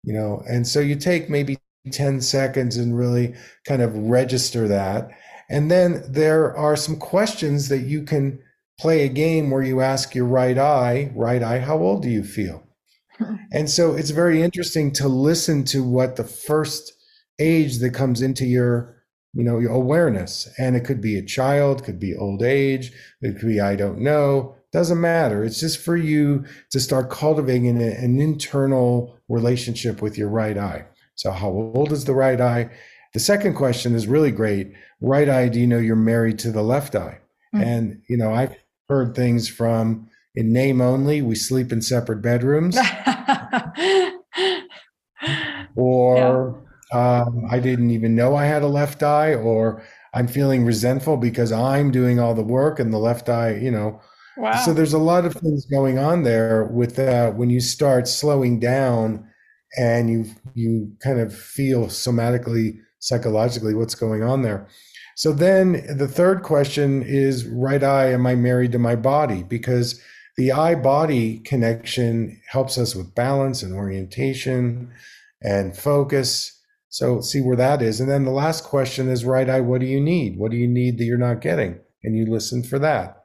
you 0.02 0.12
know 0.12 0.42
and 0.48 0.66
so 0.66 0.80
you 0.80 0.96
take 0.96 1.30
maybe 1.30 1.56
10 1.92 2.20
seconds 2.20 2.76
and 2.76 2.96
really 2.96 3.34
kind 3.66 3.82
of 3.82 3.94
register 3.96 4.66
that 4.66 5.10
and 5.50 5.70
then 5.70 6.02
there 6.08 6.56
are 6.56 6.76
some 6.76 6.96
questions 6.96 7.68
that 7.68 7.80
you 7.80 8.02
can 8.02 8.38
play 8.78 9.04
a 9.04 9.08
game 9.08 9.50
where 9.50 9.62
you 9.62 9.80
ask 9.80 10.14
your 10.14 10.24
right 10.24 10.58
eye 10.58 11.12
right 11.14 11.42
eye 11.42 11.60
how 11.60 11.78
old 11.78 12.02
do 12.02 12.08
you 12.08 12.24
feel? 12.24 12.62
And 13.52 13.70
so 13.70 13.94
it's 13.94 14.10
very 14.10 14.42
interesting 14.42 14.90
to 14.94 15.06
listen 15.06 15.62
to 15.66 15.84
what 15.84 16.16
the 16.16 16.24
first 16.24 16.92
age 17.38 17.78
that 17.78 17.94
comes 17.94 18.20
into 18.20 18.44
your 18.44 18.96
you 19.32 19.44
know 19.44 19.58
your 19.58 19.72
awareness. 19.72 20.48
And 20.58 20.74
it 20.74 20.84
could 20.84 21.00
be 21.00 21.16
a 21.16 21.24
child 21.24 21.84
could 21.84 22.00
be 22.00 22.16
old 22.16 22.42
age 22.42 22.92
it 23.20 23.38
could 23.38 23.48
be 23.48 23.60
i 23.60 23.76
don't 23.76 24.00
know. 24.00 24.56
Doesn't 24.72 25.00
matter. 25.00 25.44
It's 25.44 25.60
just 25.60 25.78
for 25.78 25.96
you 25.96 26.44
to 26.72 26.80
start 26.80 27.08
cultivating 27.08 27.68
an, 27.68 27.80
an 27.80 28.20
internal 28.20 29.16
relationship 29.28 30.02
with 30.02 30.18
your 30.18 30.28
right 30.28 30.58
eye. 30.58 30.86
So 31.14 31.30
how 31.30 31.50
old 31.50 31.92
is 31.92 32.04
the 32.04 32.14
right 32.14 32.40
eye 32.40 32.70
the 33.14 33.20
second 33.20 33.54
question 33.54 33.94
is 33.94 34.06
really 34.06 34.30
great 34.30 34.72
right 35.00 35.28
eye 35.28 35.48
do 35.48 35.58
you 35.60 35.66
know 35.66 35.78
you're 35.78 35.96
married 35.96 36.38
to 36.38 36.50
the 36.52 36.62
left 36.62 36.94
eye 36.94 37.18
Mm. 37.54 37.62
and 37.64 38.02
you 38.08 38.16
know 38.16 38.34
i've 38.34 38.54
heard 38.88 39.14
things 39.14 39.48
from 39.48 40.08
in 40.34 40.52
name 40.52 40.80
only 40.80 41.22
we 41.22 41.36
sleep 41.36 41.70
in 41.72 41.80
separate 41.80 42.20
bedrooms 42.20 42.76
or 45.76 46.60
um, 46.92 47.44
I 47.50 47.58
didn't 47.58 47.90
even 47.90 48.14
know 48.14 48.36
I 48.36 48.46
had 48.46 48.62
a 48.62 48.68
left 48.68 49.02
eye, 49.02 49.34
or 49.34 49.82
I'm 50.14 50.28
feeling 50.28 50.64
resentful 50.64 51.16
because 51.16 51.50
I'm 51.50 51.90
doing 51.90 52.20
all 52.20 52.34
the 52.34 52.42
work 52.42 52.78
and 52.78 52.92
the 52.92 52.98
left 52.98 53.28
eye, 53.28 53.56
you 53.56 53.70
know. 53.70 54.00
wow. 54.36 54.54
So 54.64 54.72
there's 54.72 54.92
a 54.92 54.98
lot 54.98 55.24
of 55.24 55.34
things 55.34 55.64
going 55.66 55.98
on 55.98 56.22
there 56.22 56.64
with 56.64 56.94
that 56.96 57.34
when 57.36 57.50
you 57.50 57.60
start 57.60 58.06
slowing 58.06 58.60
down 58.60 59.26
and 59.76 60.08
you 60.08 60.26
you 60.54 60.92
kind 61.02 61.18
of 61.18 61.34
feel 61.34 61.86
somatically, 61.86 62.78
psychologically 63.04 63.74
what's 63.74 63.94
going 63.94 64.22
on 64.22 64.42
there. 64.42 64.66
So 65.14 65.32
then 65.32 65.96
the 65.96 66.08
third 66.08 66.42
question 66.42 67.02
is 67.02 67.46
right 67.46 67.82
eye, 67.82 68.12
am 68.12 68.26
I 68.26 68.34
married 68.34 68.72
to 68.72 68.78
my 68.78 68.96
body? 68.96 69.42
Because 69.42 70.00
the 70.36 70.52
eye 70.52 70.74
body 70.74 71.38
connection 71.40 72.40
helps 72.48 72.78
us 72.78 72.94
with 72.94 73.14
balance 73.14 73.62
and 73.62 73.74
orientation 73.74 74.90
and 75.42 75.76
focus. 75.76 76.60
So 76.88 77.20
see 77.20 77.40
where 77.40 77.56
that 77.56 77.82
is. 77.82 78.00
And 78.00 78.10
then 78.10 78.24
the 78.24 78.30
last 78.30 78.64
question 78.64 79.08
is 79.08 79.24
right 79.24 79.48
eye, 79.48 79.60
what 79.60 79.80
do 79.80 79.86
you 79.86 80.00
need? 80.00 80.38
What 80.38 80.50
do 80.50 80.56
you 80.56 80.66
need 80.66 80.98
that 80.98 81.04
you're 81.04 81.18
not 81.18 81.40
getting? 81.42 81.78
And 82.02 82.16
you 82.16 82.26
listen 82.26 82.62
for 82.62 82.78
that. 82.78 83.24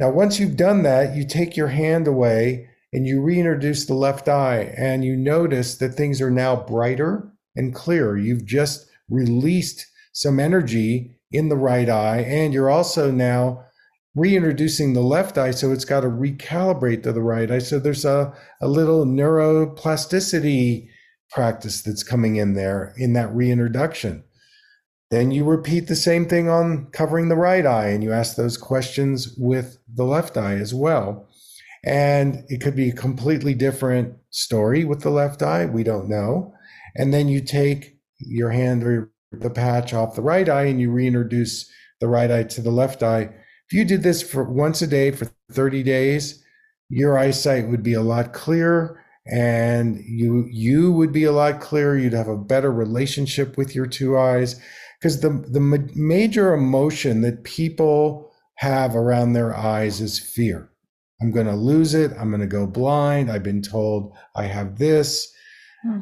Now, 0.00 0.10
once 0.10 0.38
you've 0.38 0.56
done 0.56 0.82
that, 0.82 1.16
you 1.16 1.26
take 1.26 1.56
your 1.56 1.68
hand 1.68 2.06
away 2.06 2.68
and 2.92 3.06
you 3.06 3.22
reintroduce 3.22 3.86
the 3.86 3.94
left 3.94 4.28
eye, 4.28 4.74
and 4.76 5.04
you 5.04 5.16
notice 5.16 5.76
that 5.78 5.94
things 5.94 6.20
are 6.20 6.30
now 6.30 6.56
brighter 6.56 7.30
and 7.54 7.74
clearer. 7.74 8.16
You've 8.16 8.44
just 8.44 8.86
released 9.08 9.86
some 10.12 10.40
energy 10.40 11.18
in 11.30 11.48
the 11.48 11.56
right 11.56 11.88
eye, 11.88 12.18
and 12.18 12.54
you're 12.54 12.70
also 12.70 13.10
now 13.10 13.64
reintroducing 14.14 14.94
the 14.94 15.02
left 15.02 15.36
eye, 15.36 15.50
so 15.50 15.70
it's 15.70 15.84
got 15.84 16.00
to 16.00 16.08
recalibrate 16.08 17.02
to 17.02 17.12
the 17.12 17.22
right 17.22 17.50
eye. 17.50 17.58
So 17.58 17.78
there's 17.78 18.04
a, 18.04 18.32
a 18.62 18.68
little 18.68 19.04
neuroplasticity 19.04 20.88
practice 21.30 21.82
that's 21.82 22.02
coming 22.02 22.36
in 22.36 22.54
there 22.54 22.94
in 22.96 23.12
that 23.12 23.34
reintroduction. 23.34 24.24
Then 25.10 25.30
you 25.30 25.44
repeat 25.44 25.86
the 25.86 25.96
same 25.96 26.26
thing 26.26 26.48
on 26.48 26.86
covering 26.92 27.28
the 27.28 27.36
right 27.36 27.64
eye 27.64 27.88
and 27.88 28.02
you 28.02 28.12
ask 28.12 28.36
those 28.36 28.56
questions 28.56 29.34
with 29.38 29.78
the 29.92 30.04
left 30.04 30.36
eye 30.36 30.54
as 30.54 30.74
well. 30.74 31.28
And 31.84 32.42
it 32.48 32.60
could 32.60 32.74
be 32.74 32.88
a 32.88 32.94
completely 32.94 33.54
different 33.54 34.16
story 34.30 34.84
with 34.84 35.02
the 35.02 35.10
left 35.10 35.42
eye. 35.42 35.66
We 35.66 35.84
don't 35.84 36.08
know. 36.08 36.52
And 36.96 37.14
then 37.14 37.28
you 37.28 37.40
take 37.40 37.95
your 38.18 38.50
hand 38.50 38.84
or 38.84 39.10
the 39.32 39.50
patch 39.50 39.92
off 39.92 40.14
the 40.14 40.22
right 40.22 40.48
eye 40.48 40.64
and 40.64 40.80
you 40.80 40.90
reintroduce 40.90 41.70
the 42.00 42.08
right 42.08 42.30
eye 42.30 42.44
to 42.44 42.60
the 42.60 42.70
left 42.70 43.02
eye. 43.02 43.30
If 43.68 43.72
you 43.72 43.84
did 43.84 44.02
this 44.02 44.22
for 44.22 44.44
once 44.44 44.82
a 44.82 44.86
day 44.86 45.10
for 45.10 45.30
30 45.50 45.82
days, 45.82 46.42
your 46.88 47.18
eyesight 47.18 47.68
would 47.68 47.82
be 47.82 47.94
a 47.94 48.02
lot 48.02 48.32
clearer 48.32 49.02
and 49.26 49.98
you 50.06 50.46
you 50.50 50.92
would 50.92 51.12
be 51.12 51.24
a 51.24 51.32
lot 51.32 51.60
clearer. 51.60 51.98
You'd 51.98 52.12
have 52.12 52.28
a 52.28 52.36
better 52.36 52.70
relationship 52.70 53.56
with 53.56 53.74
your 53.74 53.86
two 53.86 54.16
eyes. 54.16 54.60
Because 55.00 55.20
the 55.20 55.44
the 55.48 55.60
ma- 55.60 55.78
major 55.94 56.54
emotion 56.54 57.22
that 57.22 57.44
people 57.44 58.30
have 58.56 58.94
around 58.94 59.32
their 59.32 59.54
eyes 59.54 60.00
is 60.00 60.18
fear. 60.18 60.70
I'm 61.20 61.30
going 61.30 61.46
to 61.46 61.56
lose 61.56 61.94
it. 61.94 62.12
I'm 62.18 62.30
going 62.30 62.40
to 62.40 62.46
go 62.46 62.66
blind. 62.66 63.30
I've 63.30 63.42
been 63.42 63.62
told 63.62 64.14
i 64.34 64.44
have 64.44 64.78
this. 64.78 65.32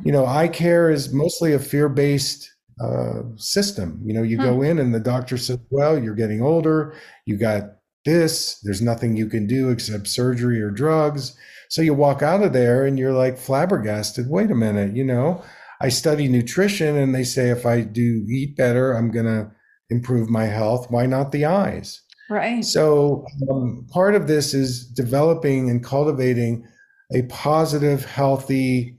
You 0.04 0.12
know 0.12 0.26
eye 0.26 0.48
care 0.48 0.90
is 0.90 1.12
mostly 1.12 1.52
a 1.52 1.58
fear-based 1.58 2.50
uh, 2.80 3.22
system 3.36 4.00
you 4.04 4.12
know 4.12 4.22
you 4.22 4.36
hmm. 4.36 4.44
go 4.44 4.62
in 4.62 4.78
and 4.78 4.94
the 4.94 5.00
doctor 5.00 5.36
says 5.36 5.58
well 5.70 6.02
you're 6.02 6.14
getting 6.14 6.42
older 6.42 6.94
you 7.26 7.36
got 7.36 7.62
this 8.04 8.60
there's 8.60 8.82
nothing 8.82 9.16
you 9.16 9.26
can 9.26 9.46
do 9.46 9.70
except 9.70 10.06
surgery 10.06 10.60
or 10.60 10.70
drugs 10.70 11.36
so 11.74 11.82
you 11.82 11.92
walk 11.92 12.22
out 12.22 12.42
of 12.42 12.52
there 12.52 12.86
and 12.86 12.98
you're 13.00 13.12
like 13.12 13.36
flabbergasted. 13.36 14.30
Wait 14.30 14.50
a 14.52 14.54
minute, 14.54 14.94
you 14.94 15.02
know, 15.02 15.42
I 15.80 15.88
study 15.88 16.28
nutrition 16.28 16.96
and 16.96 17.12
they 17.12 17.24
say 17.24 17.50
if 17.50 17.66
I 17.66 17.80
do 17.80 18.24
eat 18.28 18.56
better, 18.56 18.92
I'm 18.92 19.10
going 19.10 19.26
to 19.26 19.50
improve 19.90 20.30
my 20.30 20.44
health. 20.44 20.86
Why 20.90 21.06
not 21.06 21.32
the 21.32 21.46
eyes? 21.46 22.00
Right. 22.30 22.64
So 22.64 23.26
um, 23.50 23.88
part 23.90 24.14
of 24.14 24.28
this 24.28 24.54
is 24.54 24.86
developing 24.86 25.68
and 25.68 25.82
cultivating 25.84 26.64
a 27.12 27.22
positive, 27.22 28.04
healthy, 28.04 28.93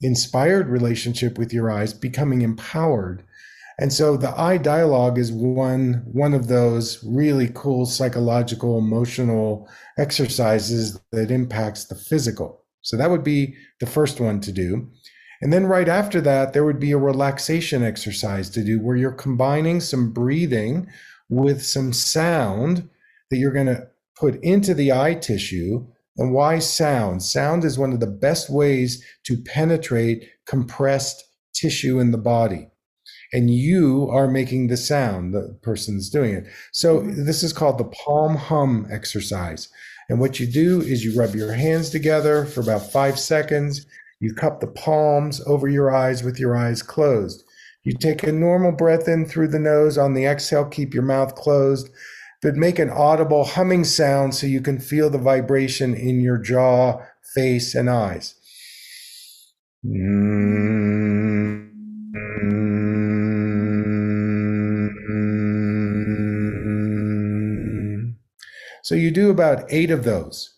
inspired 0.00 0.68
relationship 0.68 1.38
with 1.38 1.52
your 1.52 1.70
eyes, 1.70 1.92
becoming 1.92 2.42
empowered 2.42 3.24
and 3.78 3.92
so 3.92 4.16
the 4.16 4.38
eye 4.38 4.58
dialogue 4.58 5.18
is 5.18 5.30
one 5.30 6.02
one 6.10 6.34
of 6.34 6.48
those 6.48 7.02
really 7.04 7.50
cool 7.54 7.86
psychological 7.86 8.76
emotional 8.76 9.68
exercises 9.96 11.00
that 11.12 11.30
impacts 11.30 11.84
the 11.84 11.94
physical. 11.94 12.64
So 12.82 12.96
that 12.96 13.10
would 13.10 13.22
be 13.22 13.54
the 13.78 13.86
first 13.86 14.20
one 14.20 14.40
to 14.40 14.52
do. 14.52 14.90
And 15.40 15.52
then 15.52 15.66
right 15.66 15.88
after 15.88 16.20
that 16.22 16.52
there 16.52 16.64
would 16.64 16.80
be 16.80 16.90
a 16.90 16.98
relaxation 16.98 17.84
exercise 17.84 18.50
to 18.50 18.64
do 18.64 18.80
where 18.80 18.96
you're 18.96 19.12
combining 19.12 19.80
some 19.80 20.12
breathing 20.12 20.88
with 21.28 21.64
some 21.64 21.92
sound 21.92 22.88
that 23.30 23.36
you're 23.36 23.52
going 23.52 23.66
to 23.66 23.86
put 24.18 24.42
into 24.42 24.74
the 24.74 24.90
eye 24.90 25.14
tissue. 25.14 25.86
And 26.18 26.32
why 26.32 26.58
sound? 26.58 27.22
Sound 27.22 27.64
is 27.64 27.78
one 27.78 27.92
of 27.92 28.00
the 28.00 28.06
best 28.06 28.50
ways 28.50 29.04
to 29.24 29.40
penetrate 29.42 30.28
compressed 30.46 31.24
tissue 31.54 32.00
in 32.00 32.10
the 32.10 32.18
body 32.18 32.68
and 33.32 33.50
you 33.50 34.08
are 34.10 34.28
making 34.28 34.68
the 34.68 34.76
sound, 34.76 35.34
the 35.34 35.58
person's 35.62 36.08
doing 36.08 36.34
it. 36.34 36.46
So 36.72 37.00
mm-hmm. 37.00 37.24
this 37.24 37.42
is 37.42 37.52
called 37.52 37.78
the 37.78 37.84
palm 37.84 38.36
hum 38.36 38.86
exercise. 38.90 39.68
And 40.08 40.20
what 40.20 40.40
you 40.40 40.46
do 40.46 40.80
is 40.80 41.04
you 41.04 41.18
rub 41.18 41.34
your 41.34 41.52
hands 41.52 41.90
together 41.90 42.46
for 42.46 42.60
about 42.60 42.90
five 42.90 43.18
seconds. 43.18 43.86
You 44.20 44.34
cup 44.34 44.60
the 44.60 44.68
palms 44.68 45.42
over 45.46 45.68
your 45.68 45.94
eyes 45.94 46.22
with 46.22 46.40
your 46.40 46.56
eyes 46.56 46.82
closed. 46.82 47.44
You 47.84 47.92
take 47.92 48.22
a 48.22 48.32
normal 48.32 48.72
breath 48.72 49.06
in 49.06 49.26
through 49.26 49.48
the 49.48 49.58
nose. 49.58 49.98
On 49.98 50.14
the 50.14 50.24
exhale, 50.24 50.64
keep 50.64 50.94
your 50.94 51.02
mouth 51.02 51.34
closed, 51.34 51.90
but 52.40 52.54
make 52.54 52.78
an 52.78 52.90
audible 52.90 53.44
humming 53.44 53.84
sound 53.84 54.34
so 54.34 54.46
you 54.46 54.60
can 54.60 54.78
feel 54.78 55.10
the 55.10 55.18
vibration 55.18 55.94
in 55.94 56.20
your 56.20 56.38
jaw, 56.38 57.00
face, 57.34 57.74
and 57.74 57.90
eyes. 57.90 58.34
So 68.82 68.94
you 68.94 69.10
do 69.10 69.30
about 69.30 69.64
eight 69.70 69.90
of 69.90 70.04
those. 70.04 70.54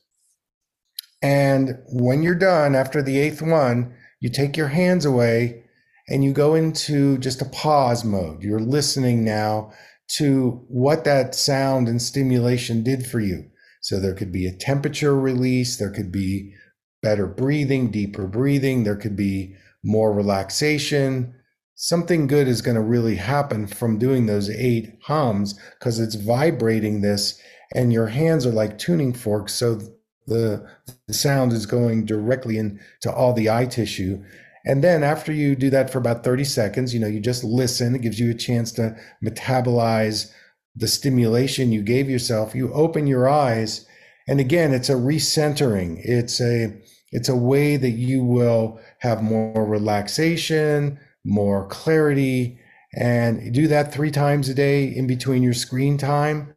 And 1.22 1.78
when 1.86 2.22
you're 2.22 2.34
done, 2.34 2.74
after 2.74 3.02
the 3.02 3.18
eighth 3.18 3.42
one, 3.42 3.94
you 4.20 4.30
take 4.30 4.56
your 4.56 4.68
hands 4.68 5.04
away 5.04 5.64
and 6.08 6.24
you 6.24 6.32
go 6.32 6.54
into 6.54 7.18
just 7.18 7.42
a 7.42 7.46
pause 7.46 8.04
mode. 8.04 8.42
You're 8.42 8.60
listening 8.60 9.24
now 9.24 9.72
to 10.16 10.64
what 10.68 11.04
that 11.04 11.34
sound 11.34 11.88
and 11.88 12.02
stimulation 12.02 12.82
did 12.82 13.06
for 13.06 13.20
you. 13.20 13.44
So 13.80 14.00
there 14.00 14.14
could 14.14 14.32
be 14.32 14.46
a 14.46 14.56
temperature 14.56 15.18
release, 15.18 15.76
there 15.76 15.90
could 15.90 16.12
be 16.12 16.54
better 17.02 17.26
breathing, 17.26 17.90
deeper 17.90 18.26
breathing, 18.26 18.84
there 18.84 18.96
could 18.96 19.16
be 19.16 19.54
more 19.82 20.12
relaxation. 20.12 21.34
Something 21.74 22.26
good 22.26 22.46
is 22.46 22.60
going 22.60 22.74
to 22.74 22.82
really 22.82 23.16
happen 23.16 23.66
from 23.66 23.98
doing 23.98 24.26
those 24.26 24.50
eight 24.50 24.98
hums 25.04 25.58
because 25.78 25.98
it's 25.98 26.16
vibrating 26.16 27.00
this 27.00 27.40
and 27.74 27.92
your 27.92 28.08
hands 28.08 28.44
are 28.44 28.52
like 28.52 28.78
tuning 28.78 29.14
forks. 29.14 29.54
So 29.54 29.80
the, 30.26 30.68
the 31.06 31.14
sound 31.14 31.52
is 31.52 31.64
going 31.64 32.04
directly 32.04 32.58
into 32.58 33.10
all 33.10 33.32
the 33.32 33.48
eye 33.48 33.66
tissue. 33.66 34.22
And 34.64 34.84
then 34.84 35.02
after 35.02 35.32
you 35.32 35.56
do 35.56 35.70
that 35.70 35.90
for 35.90 35.98
about 35.98 36.22
30 36.22 36.44
seconds, 36.44 36.92
you 36.92 37.00
know, 37.00 37.06
you 37.06 37.20
just 37.20 37.44
listen. 37.44 37.94
It 37.94 38.02
gives 38.02 38.20
you 38.20 38.30
a 38.30 38.34
chance 38.34 38.72
to 38.72 38.96
metabolize 39.24 40.32
the 40.76 40.88
stimulation 40.88 41.72
you 41.72 41.82
gave 41.82 42.10
yourself. 42.10 42.54
You 42.54 42.72
open 42.72 43.06
your 43.06 43.28
eyes. 43.28 43.86
And 44.28 44.38
again, 44.38 44.72
it's 44.72 44.88
a 44.88 44.94
recentering. 44.94 46.00
It's 46.04 46.40
a, 46.40 46.76
it's 47.10 47.28
a 47.28 47.36
way 47.36 47.76
that 47.76 47.90
you 47.90 48.22
will 48.22 48.80
have 48.98 49.22
more 49.22 49.64
relaxation, 49.66 51.00
more 51.24 51.66
clarity, 51.66 52.58
and 52.94 53.52
do 53.52 53.66
that 53.68 53.92
three 53.92 54.10
times 54.10 54.48
a 54.48 54.54
day 54.54 54.84
in 54.84 55.06
between 55.06 55.42
your 55.42 55.54
screen 55.54 55.96
time. 55.96 56.54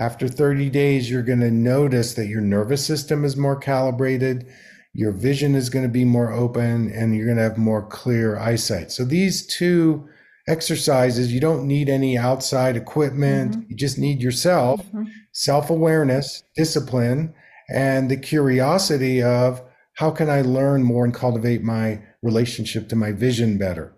After 0.00 0.28
30 0.28 0.70
days, 0.70 1.10
you're 1.10 1.22
going 1.22 1.40
to 1.40 1.50
notice 1.50 2.14
that 2.14 2.28
your 2.28 2.40
nervous 2.40 2.86
system 2.86 3.24
is 3.24 3.36
more 3.36 3.56
calibrated, 3.56 4.46
your 4.98 5.12
vision 5.12 5.54
is 5.54 5.70
going 5.70 5.84
to 5.84 5.88
be 5.88 6.04
more 6.04 6.32
open, 6.32 6.90
and 6.90 7.14
you're 7.14 7.24
going 7.24 7.36
to 7.36 7.42
have 7.44 7.56
more 7.56 7.86
clear 7.86 8.36
eyesight. 8.36 8.90
So, 8.90 9.04
these 9.04 9.46
two 9.46 10.08
exercises, 10.48 11.32
you 11.32 11.38
don't 11.38 11.68
need 11.68 11.88
any 11.88 12.18
outside 12.18 12.76
equipment. 12.76 13.52
Mm-hmm. 13.52 13.62
You 13.68 13.76
just 13.76 13.96
need 13.96 14.20
yourself, 14.20 14.84
mm-hmm. 14.86 15.04
self 15.30 15.70
awareness, 15.70 16.42
discipline, 16.56 17.32
and 17.72 18.10
the 18.10 18.16
curiosity 18.16 19.22
of 19.22 19.62
how 19.94 20.10
can 20.10 20.28
I 20.28 20.40
learn 20.40 20.82
more 20.82 21.04
and 21.04 21.14
cultivate 21.14 21.62
my 21.62 22.02
relationship 22.20 22.88
to 22.88 22.96
my 22.96 23.12
vision 23.12 23.56
better. 23.56 23.94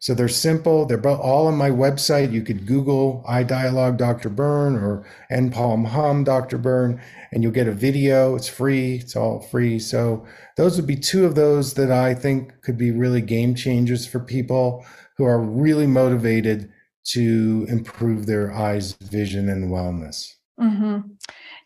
So 0.00 0.14
they're 0.14 0.28
simple. 0.28 0.86
They're 0.86 1.06
all 1.06 1.46
on 1.46 1.56
my 1.56 1.68
website. 1.68 2.32
You 2.32 2.42
could 2.42 2.66
Google 2.66 3.22
Eye 3.28 3.42
Dialogue 3.42 3.98
Dr. 3.98 4.30
Berne 4.30 4.74
or 4.76 5.06
NPalm 5.30 5.86
Hum 5.86 6.24
Dr. 6.24 6.56
Berne, 6.56 7.00
and 7.30 7.42
you'll 7.42 7.52
get 7.52 7.68
a 7.68 7.72
video. 7.72 8.34
It's 8.34 8.48
free. 8.48 8.96
It's 8.96 9.14
all 9.14 9.40
free. 9.40 9.78
So 9.78 10.26
those 10.56 10.76
would 10.76 10.86
be 10.86 10.96
two 10.96 11.26
of 11.26 11.34
those 11.34 11.74
that 11.74 11.92
I 11.92 12.14
think 12.14 12.62
could 12.62 12.78
be 12.78 12.90
really 12.90 13.20
game 13.20 13.54
changers 13.54 14.06
for 14.06 14.20
people 14.20 14.86
who 15.18 15.24
are 15.24 15.38
really 15.38 15.86
motivated 15.86 16.72
to 17.12 17.66
improve 17.68 18.24
their 18.24 18.52
eyes 18.52 18.94
vision 18.94 19.50
and 19.50 19.70
wellness. 19.70 20.32
Mm-hmm. 20.58 21.00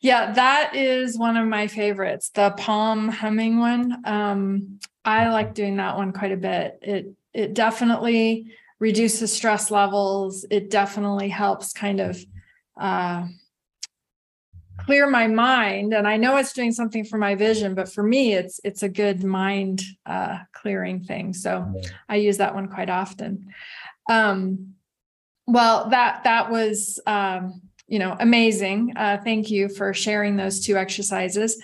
Yeah, 0.00 0.32
that 0.32 0.74
is 0.74 1.16
one 1.16 1.36
of 1.36 1.46
my 1.46 1.68
favorites, 1.68 2.30
the 2.34 2.50
palm 2.50 3.08
humming 3.08 3.60
one. 3.60 4.02
Um, 4.04 4.80
I 5.04 5.28
like 5.28 5.54
doing 5.54 5.76
that 5.76 5.96
one 5.96 6.12
quite 6.12 6.32
a 6.32 6.36
bit. 6.36 6.78
It 6.82 7.12
it 7.32 7.54
definitely 7.54 8.52
reduces 8.78 9.32
stress 9.32 9.70
levels. 9.70 10.44
It 10.50 10.70
definitely 10.70 11.28
helps 11.28 11.72
kind 11.72 12.00
of 12.00 12.24
uh, 12.78 13.26
clear 14.78 15.08
my 15.08 15.26
mind. 15.26 15.92
And 15.94 16.06
I 16.06 16.16
know 16.16 16.36
it's 16.36 16.52
doing 16.52 16.72
something 16.72 17.04
for 17.04 17.18
my 17.18 17.34
vision, 17.34 17.74
but 17.74 17.92
for 17.92 18.02
me, 18.02 18.34
it's 18.34 18.60
it's 18.64 18.82
a 18.82 18.88
good 18.88 19.24
mind 19.24 19.82
uh, 20.06 20.38
clearing 20.52 21.02
thing. 21.02 21.32
So 21.32 21.80
I 22.08 22.16
use 22.16 22.38
that 22.38 22.54
one 22.54 22.68
quite 22.68 22.90
often. 22.90 23.52
Um, 24.08 24.74
well, 25.46 25.90
that 25.90 26.24
that 26.24 26.50
was 26.50 27.00
um, 27.06 27.60
you 27.86 27.98
know, 27.98 28.16
amazing. 28.18 28.94
Uh, 28.96 29.18
thank 29.22 29.50
you 29.50 29.68
for 29.68 29.92
sharing 29.92 30.36
those 30.36 30.60
two 30.60 30.76
exercises. 30.76 31.62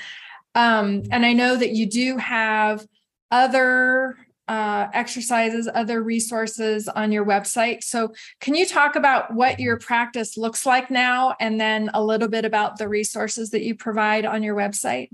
Um, 0.55 1.03
and 1.11 1.25
I 1.25 1.33
know 1.33 1.57
that 1.57 1.71
you 1.71 1.87
do 1.87 2.17
have 2.19 2.87
other 3.31 4.17
uh, 4.51 4.89
exercises, 4.93 5.69
other 5.73 6.03
resources 6.03 6.89
on 6.89 7.13
your 7.13 7.25
website. 7.25 7.85
So, 7.85 8.13
can 8.41 8.57
you 8.57 8.67
talk 8.67 8.97
about 8.97 9.33
what 9.33 9.61
your 9.61 9.79
practice 9.79 10.37
looks 10.37 10.67
like 10.67 10.91
now 10.91 11.37
and 11.39 11.61
then 11.61 11.89
a 11.95 12.03
little 12.03 12.27
bit 12.27 12.45
about 12.45 12.77
the 12.77 12.89
resources 12.89 13.51
that 13.51 13.63
you 13.63 13.77
provide 13.77 14.27
on 14.27 14.43
your 14.43 14.57
website? 14.57 15.11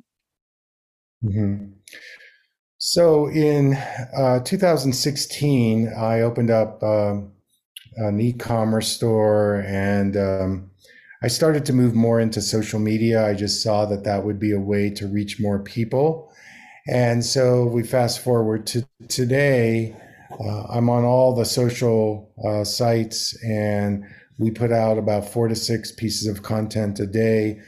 Mm-hmm. 1.22 1.72
So, 2.78 3.28
in 3.28 3.74
uh, 4.16 4.40
2016, 4.40 5.92
I 5.92 6.22
opened 6.22 6.50
up 6.50 6.82
um, 6.82 7.32
an 7.96 8.18
e 8.18 8.32
commerce 8.32 8.88
store 8.88 9.64
and 9.66 10.16
um, 10.16 10.70
I 11.22 11.28
started 11.28 11.66
to 11.66 11.72
move 11.74 11.94
more 11.94 12.20
into 12.20 12.40
social 12.40 12.78
media. 12.78 13.26
I 13.26 13.34
just 13.34 13.62
saw 13.62 13.84
that 13.86 14.04
that 14.04 14.24
would 14.24 14.38
be 14.38 14.52
a 14.52 14.60
way 14.60 14.88
to 14.90 15.06
reach 15.06 15.40
more 15.40 15.58
people. 15.58 16.25
And 16.88 17.24
so 17.24 17.66
we 17.66 17.82
fast 17.82 18.20
forward 18.22 18.66
to 18.68 18.86
today. 19.08 19.96
Uh, 20.38 20.64
I'm 20.64 20.88
on 20.88 21.04
all 21.04 21.34
the 21.34 21.44
social 21.44 22.32
uh, 22.44 22.64
sites, 22.64 23.36
and 23.44 24.04
we 24.38 24.50
put 24.50 24.70
out 24.70 24.98
about 24.98 25.28
four 25.28 25.48
to 25.48 25.54
six 25.54 25.90
pieces 25.90 26.28
of 26.28 26.42
content 26.42 27.00
a 27.00 27.06
day, 27.06 27.60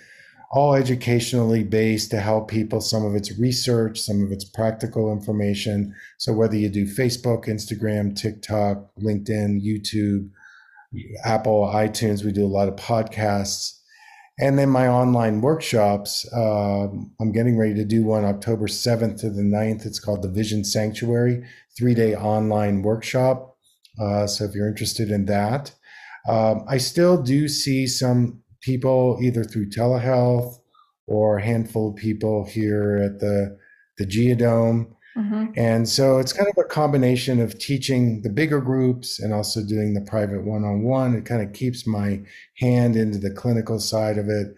all 0.52 0.74
educationally 0.74 1.64
based 1.64 2.10
to 2.12 2.20
help 2.20 2.48
people. 2.48 2.80
Some 2.80 3.04
of 3.04 3.14
it's 3.16 3.38
research, 3.38 3.98
some 3.98 4.22
of 4.22 4.30
it's 4.30 4.44
practical 4.44 5.12
information. 5.12 5.94
So 6.18 6.32
whether 6.32 6.56
you 6.56 6.68
do 6.68 6.84
Facebook, 6.84 7.46
Instagram, 7.46 8.14
TikTok, 8.14 8.94
LinkedIn, 9.00 9.60
YouTube, 9.62 10.30
Apple, 11.24 11.66
iTunes, 11.66 12.24
we 12.24 12.32
do 12.32 12.44
a 12.44 12.46
lot 12.46 12.68
of 12.68 12.76
podcasts 12.76 13.77
and 14.40 14.58
then 14.58 14.70
my 14.70 14.86
online 14.86 15.40
workshops, 15.40 16.26
uh, 16.32 16.86
I'm 17.20 17.32
getting 17.32 17.58
ready 17.58 17.74
to 17.74 17.84
do 17.84 18.04
one 18.04 18.24
October 18.24 18.66
7th 18.66 19.20
to 19.20 19.30
the 19.30 19.42
9th. 19.42 19.84
It's 19.84 19.98
called 19.98 20.22
the 20.22 20.28
Vision 20.28 20.64
Sanctuary, 20.64 21.44
three 21.76 21.94
day 21.94 22.14
online 22.14 22.82
workshop. 22.82 23.56
Uh, 24.00 24.26
so 24.28 24.44
if 24.44 24.54
you're 24.54 24.68
interested 24.68 25.10
in 25.10 25.24
that, 25.26 25.72
um, 26.28 26.64
I 26.68 26.78
still 26.78 27.20
do 27.20 27.48
see 27.48 27.86
some 27.86 28.42
people 28.60 29.18
either 29.20 29.42
through 29.42 29.70
telehealth 29.70 30.58
or 31.08 31.38
a 31.38 31.44
handful 31.44 31.90
of 31.90 31.96
people 31.96 32.46
here 32.46 33.00
at 33.02 33.18
the, 33.18 33.58
the 33.96 34.06
Geodome. 34.06 34.94
Mm-hmm. 35.18 35.46
And 35.56 35.88
so 35.88 36.18
it's 36.18 36.32
kind 36.32 36.48
of 36.48 36.56
a 36.64 36.68
combination 36.68 37.40
of 37.40 37.58
teaching 37.58 38.22
the 38.22 38.30
bigger 38.30 38.60
groups 38.60 39.18
and 39.18 39.34
also 39.34 39.62
doing 39.64 39.94
the 39.94 40.00
private 40.02 40.44
one 40.44 40.64
on 40.64 40.82
one. 40.82 41.14
It 41.14 41.24
kind 41.24 41.42
of 41.42 41.52
keeps 41.52 41.86
my 41.86 42.20
hand 42.58 42.94
into 42.94 43.18
the 43.18 43.30
clinical 43.30 43.80
side 43.80 44.16
of 44.16 44.28
it. 44.28 44.54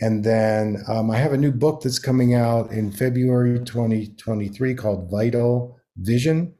And 0.00 0.24
then 0.24 0.82
um, 0.88 1.10
I 1.10 1.18
have 1.18 1.32
a 1.32 1.38
new 1.38 1.52
book 1.52 1.82
that's 1.82 2.00
coming 2.00 2.34
out 2.34 2.72
in 2.72 2.90
February 2.90 3.60
2023 3.60 4.74
called 4.74 5.08
Vital 5.10 5.78
Vision. 5.96 6.54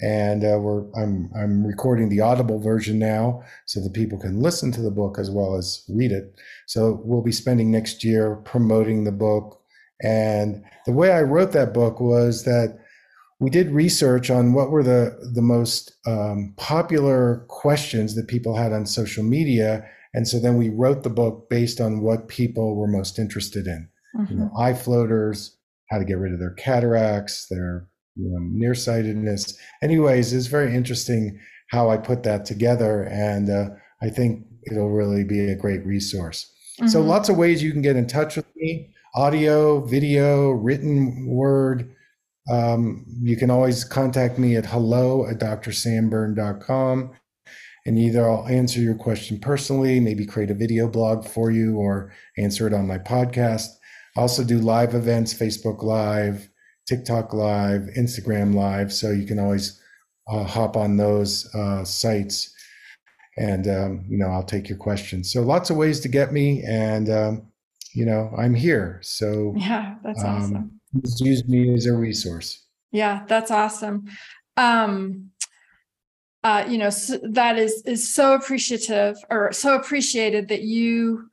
And 0.00 0.44
uh, 0.44 0.58
we're 0.58 0.84
I'm 0.92 1.30
I'm 1.34 1.66
recording 1.66 2.10
the 2.10 2.20
audible 2.20 2.58
version 2.58 2.98
now, 2.98 3.42
so 3.64 3.80
that 3.80 3.94
people 3.94 4.18
can 4.18 4.40
listen 4.40 4.70
to 4.72 4.82
the 4.82 4.90
book 4.90 5.18
as 5.18 5.30
well 5.30 5.56
as 5.56 5.84
read 5.88 6.12
it. 6.12 6.38
So 6.66 7.00
we'll 7.02 7.22
be 7.22 7.32
spending 7.32 7.70
next 7.70 8.04
year 8.04 8.36
promoting 8.36 9.04
the 9.04 9.12
book. 9.12 9.62
And 10.02 10.62
the 10.84 10.92
way 10.92 11.12
I 11.12 11.22
wrote 11.22 11.52
that 11.52 11.72
book 11.72 11.98
was 11.98 12.44
that 12.44 12.78
we 13.38 13.50
did 13.50 13.70
research 13.70 14.30
on 14.30 14.54
what 14.54 14.70
were 14.70 14.82
the 14.82 15.30
the 15.34 15.42
most 15.42 15.92
um, 16.06 16.54
popular 16.56 17.44
questions 17.48 18.14
that 18.14 18.28
people 18.28 18.56
had 18.56 18.72
on 18.72 18.86
social 18.86 19.22
media, 19.22 19.86
and 20.14 20.26
so 20.26 20.38
then 20.38 20.56
we 20.56 20.70
wrote 20.70 21.02
the 21.02 21.10
book 21.10 21.48
based 21.50 21.80
on 21.80 22.00
what 22.00 22.28
people 22.28 22.76
were 22.76 22.86
most 22.86 23.18
interested 23.18 23.66
in. 23.66 23.88
Mm-hmm. 24.16 24.32
You 24.32 24.38
know, 24.38 24.44
mm-hmm. 24.46 24.60
eye 24.60 24.74
floaters, 24.74 25.56
how 25.90 25.98
to 25.98 26.04
get 26.04 26.18
rid 26.18 26.32
of 26.32 26.38
their 26.38 26.54
cataracts, 26.54 27.46
their 27.48 27.88
you 28.14 28.30
know, 28.30 28.38
nearsightedness. 28.40 29.58
Anyways, 29.82 30.32
it's 30.32 30.46
very 30.46 30.74
interesting 30.74 31.38
how 31.70 31.90
I 31.90 31.98
put 31.98 32.22
that 32.22 32.46
together, 32.46 33.02
and 33.04 33.50
uh, 33.50 33.68
I 34.02 34.08
think 34.08 34.46
it'll 34.70 34.90
really 34.90 35.24
be 35.24 35.50
a 35.50 35.56
great 35.56 35.84
resource. 35.84 36.50
Mm-hmm. 36.78 36.88
So, 36.88 37.02
lots 37.02 37.28
of 37.28 37.36
ways 37.36 37.62
you 37.62 37.72
can 37.72 37.82
get 37.82 37.96
in 37.96 38.06
touch 38.06 38.36
with 38.36 38.46
me: 38.56 38.94
audio, 39.14 39.84
video, 39.84 40.50
written 40.50 41.26
word. 41.26 41.92
Um, 42.48 43.04
you 43.22 43.36
can 43.36 43.50
always 43.50 43.84
contact 43.84 44.38
me 44.38 44.56
at 44.56 44.66
hello 44.66 45.26
at 45.26 45.38
drsamberne.com. 45.38 47.12
And 47.84 47.98
either 47.98 48.28
I'll 48.28 48.46
answer 48.48 48.80
your 48.80 48.96
question 48.96 49.38
personally, 49.38 50.00
maybe 50.00 50.26
create 50.26 50.50
a 50.50 50.54
video 50.54 50.88
blog 50.88 51.24
for 51.24 51.52
you, 51.52 51.76
or 51.76 52.12
answer 52.36 52.66
it 52.66 52.74
on 52.74 52.86
my 52.86 52.98
podcast. 52.98 53.68
I 54.16 54.20
also 54.20 54.42
do 54.42 54.58
live 54.58 54.94
events, 54.94 55.32
Facebook 55.32 55.82
Live, 55.82 56.48
TikTok 56.88 57.32
Live, 57.32 57.82
Instagram 57.96 58.54
Live. 58.54 58.92
So 58.92 59.10
you 59.10 59.24
can 59.24 59.38
always 59.38 59.80
uh, 60.28 60.44
hop 60.44 60.76
on 60.76 60.96
those 60.96 61.52
uh, 61.54 61.84
sites 61.84 62.52
and, 63.38 63.68
um, 63.68 64.04
you 64.08 64.18
know, 64.18 64.28
I'll 64.28 64.42
take 64.42 64.68
your 64.68 64.78
questions. 64.78 65.32
So 65.32 65.42
lots 65.42 65.70
of 65.70 65.76
ways 65.76 66.00
to 66.00 66.08
get 66.08 66.32
me. 66.32 66.64
And, 66.66 67.08
um, 67.10 67.52
you 67.94 68.06
know, 68.06 68.32
I'm 68.36 68.54
here. 68.54 68.98
So 69.02 69.52
yeah, 69.56 69.96
that's 70.02 70.24
um, 70.24 70.30
awesome 70.30 70.75
use 70.92 71.46
me 71.46 71.74
as 71.74 71.86
a 71.86 71.92
resource. 71.92 72.64
Yeah, 72.92 73.24
that's 73.26 73.50
awesome. 73.50 74.04
Um, 74.56 75.30
uh, 76.44 76.64
you 76.68 76.78
know, 76.78 76.90
so 76.90 77.18
that 77.24 77.58
is 77.58 77.82
is 77.86 78.08
so 78.08 78.34
appreciative 78.34 79.16
or 79.30 79.52
so 79.52 79.74
appreciated 79.74 80.48
that 80.48 80.62
you 80.62 81.28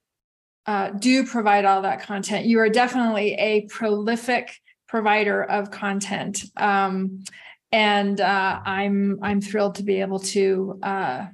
uh, 0.66 0.90
do 0.90 1.26
provide 1.26 1.66
all 1.66 1.84
that 1.84 2.02
content. 2.02 2.46
You 2.46 2.60
are 2.60 2.70
definitely 2.70 3.34
a 3.36 3.62
prolific 3.68 4.50
provider 4.88 5.44
of 5.44 5.70
content, 5.70 6.46
um, 6.58 7.24
and 7.72 8.20
uh, 8.20 8.60
I'm 8.66 9.20
I'm 9.22 9.40
thrilled 9.40 9.76
to 9.76 9.84
be 9.84 10.02
able 10.02 10.20
to, 10.20 10.80
uh, 10.82 11.28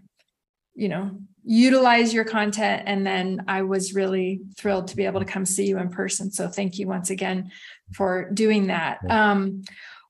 you 0.76 0.90
know, 0.90 1.18
utilize 1.44 2.14
your 2.14 2.26
content. 2.26 2.84
And 2.86 3.08
then 3.08 3.46
I 3.48 3.62
was 3.62 3.94
really 3.94 4.42
thrilled 4.58 4.90
to 4.90 4.96
be 4.96 5.06
able 5.06 5.20
to 5.20 5.26
come 5.26 5.46
see 5.46 5.68
you 5.68 5.80
in 5.80 5.90
person. 5.90 6.32
So 6.32 6.48
thank 6.48 6.78
you 6.78 6.88
once 6.88 7.10
again 7.10 7.52
for 7.94 8.30
doing 8.32 8.68
that. 8.68 9.00
Um, 9.10 9.64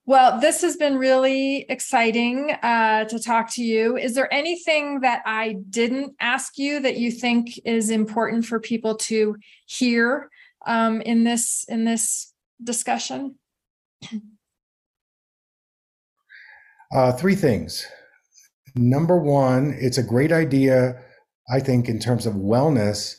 well, 0.06 0.40
this 0.40 0.62
has 0.64 0.76
been 0.76 0.98
really 0.98 1.66
exciting 1.70 2.52
uh, 2.64 3.06
to 3.06 3.20
talk 3.20 3.52
to 3.54 3.64
you. 3.64 3.96
Is 3.96 4.16
there 4.16 4.34
anything 4.34 5.02
that 5.02 5.22
I 5.26 5.58
didn't 5.70 6.16
ask 6.20 6.58
you 6.58 6.80
that 6.80 6.98
you 6.98 7.12
think 7.12 7.60
is 7.64 7.90
important 7.90 8.46
for 8.46 8.60
people 8.60 8.96
to 8.96 9.36
hear 9.68 10.30
um, 10.66 11.02
in 11.02 11.24
this 11.24 11.66
in 11.70 11.86
this 11.86 12.34
discussion? 12.64 13.36
Uh, 16.92 17.12
three 17.12 17.36
things. 17.36 17.86
Number 18.76 19.18
one, 19.18 19.76
it's 19.80 20.00
a 20.00 20.04
great 20.04 20.32
idea 20.32 21.00
I 21.50 21.60
think, 21.60 21.90
in 21.90 22.00
terms 22.00 22.26
of 22.26 22.36
wellness, 22.36 23.16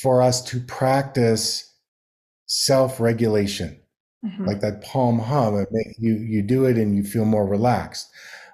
for 0.00 0.22
us 0.22 0.42
to 0.44 0.60
practice 0.60 1.72
self 2.46 3.00
regulation, 3.00 3.80
mm-hmm. 4.24 4.44
like 4.44 4.60
that 4.60 4.82
palm 4.82 5.18
hum. 5.18 5.66
you 5.98 6.14
you 6.14 6.42
do 6.42 6.64
it 6.64 6.76
and 6.76 6.96
you 6.96 7.02
feel 7.02 7.24
more 7.24 7.46
relaxed. 7.46 8.10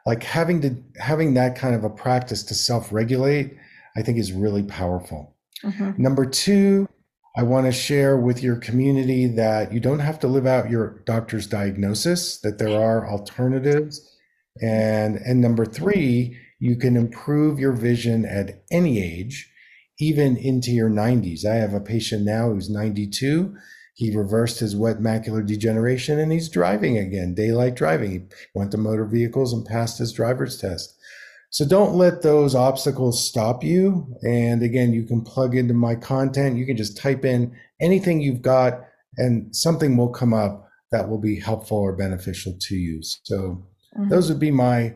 Like 0.06 0.22
having 0.22 0.61
to 0.62 0.76
having 0.98 1.35
that 1.35 1.56
kind 1.56 1.74
of 1.74 1.85
a 1.85 1.90
practice 1.90 2.42
to 2.44 2.54
self 2.54 2.92
regulate, 2.92 3.56
I 3.96 4.02
think 4.02 4.18
is 4.18 4.33
really 4.33 4.62
powerful. 4.62 5.37
Mm-hmm. 5.62 6.02
Number 6.02 6.24
two, 6.24 6.88
I 7.37 7.42
want 7.42 7.66
to 7.66 7.72
share 7.72 8.16
with 8.16 8.42
your 8.42 8.56
community 8.56 9.26
that 9.26 9.72
you 9.72 9.80
don't 9.80 10.00
have 10.00 10.18
to 10.20 10.28
live 10.28 10.46
out 10.46 10.70
your 10.70 11.02
doctor's 11.06 11.46
diagnosis, 11.46 12.40
that 12.40 12.59
there 12.59 12.80
are 12.80 13.09
alternatives. 13.09 14.00
And 14.61 15.16
and 15.16 15.40
number 15.40 15.64
three, 15.64 16.37
you 16.59 16.76
can 16.76 16.96
improve 16.96 17.59
your 17.59 17.72
vision 17.72 18.24
at 18.24 18.62
any 18.70 19.02
age, 19.02 19.50
even 19.98 20.37
into 20.37 20.70
your 20.70 20.90
90s. 20.90 21.44
I 21.44 21.54
have 21.54 21.72
a 21.72 21.80
patient 21.80 22.24
now 22.24 22.51
who's 22.51 22.68
92. 22.68 23.57
He 23.95 24.16
reversed 24.16 24.61
his 24.61 24.76
wet 24.76 24.99
macular 24.99 25.45
degeneration 25.45 26.18
and 26.18 26.32
he's 26.32 26.49
driving 26.49 26.99
again, 26.99 27.34
daylight 27.34 27.74
driving. 27.74 28.11
He 28.11 28.20
went 28.55 28.70
to 28.72 28.78
motor 28.78 29.05
vehicles 29.05 29.53
and 29.53 29.64
passed 29.64 29.99
his 29.99 30.12
driver's 30.12 30.59
test. 30.59 30.97
So 31.51 31.66
don't 31.66 31.97
let 31.97 32.22
those 32.22 32.55
obstacles 32.55 33.26
stop 33.26 33.64
you. 33.64 34.16
And 34.22 34.62
again, 34.62 34.93
you 34.93 35.03
can 35.03 35.22
plug 35.22 35.57
into 35.57 35.74
my 35.74 35.97
content. 35.97 36.57
You 36.57 36.64
can 36.64 36.76
just 36.76 36.97
type 36.97 37.24
in 37.24 37.57
anything 37.80 38.20
you've 38.20 38.43
got 38.43 38.84
and 39.16 39.55
something 39.55 39.97
will 39.97 40.11
come 40.11 40.32
up 40.32 40.68
that 40.93 41.09
will 41.09 41.18
be 41.18 41.38
helpful 41.38 41.78
or 41.78 41.93
beneficial 41.93 42.55
to 42.61 42.76
you. 42.76 43.01
So 43.03 43.64
mm-hmm. 43.97 44.09
those 44.09 44.28
would 44.28 44.41
be 44.41 44.51
my 44.51 44.95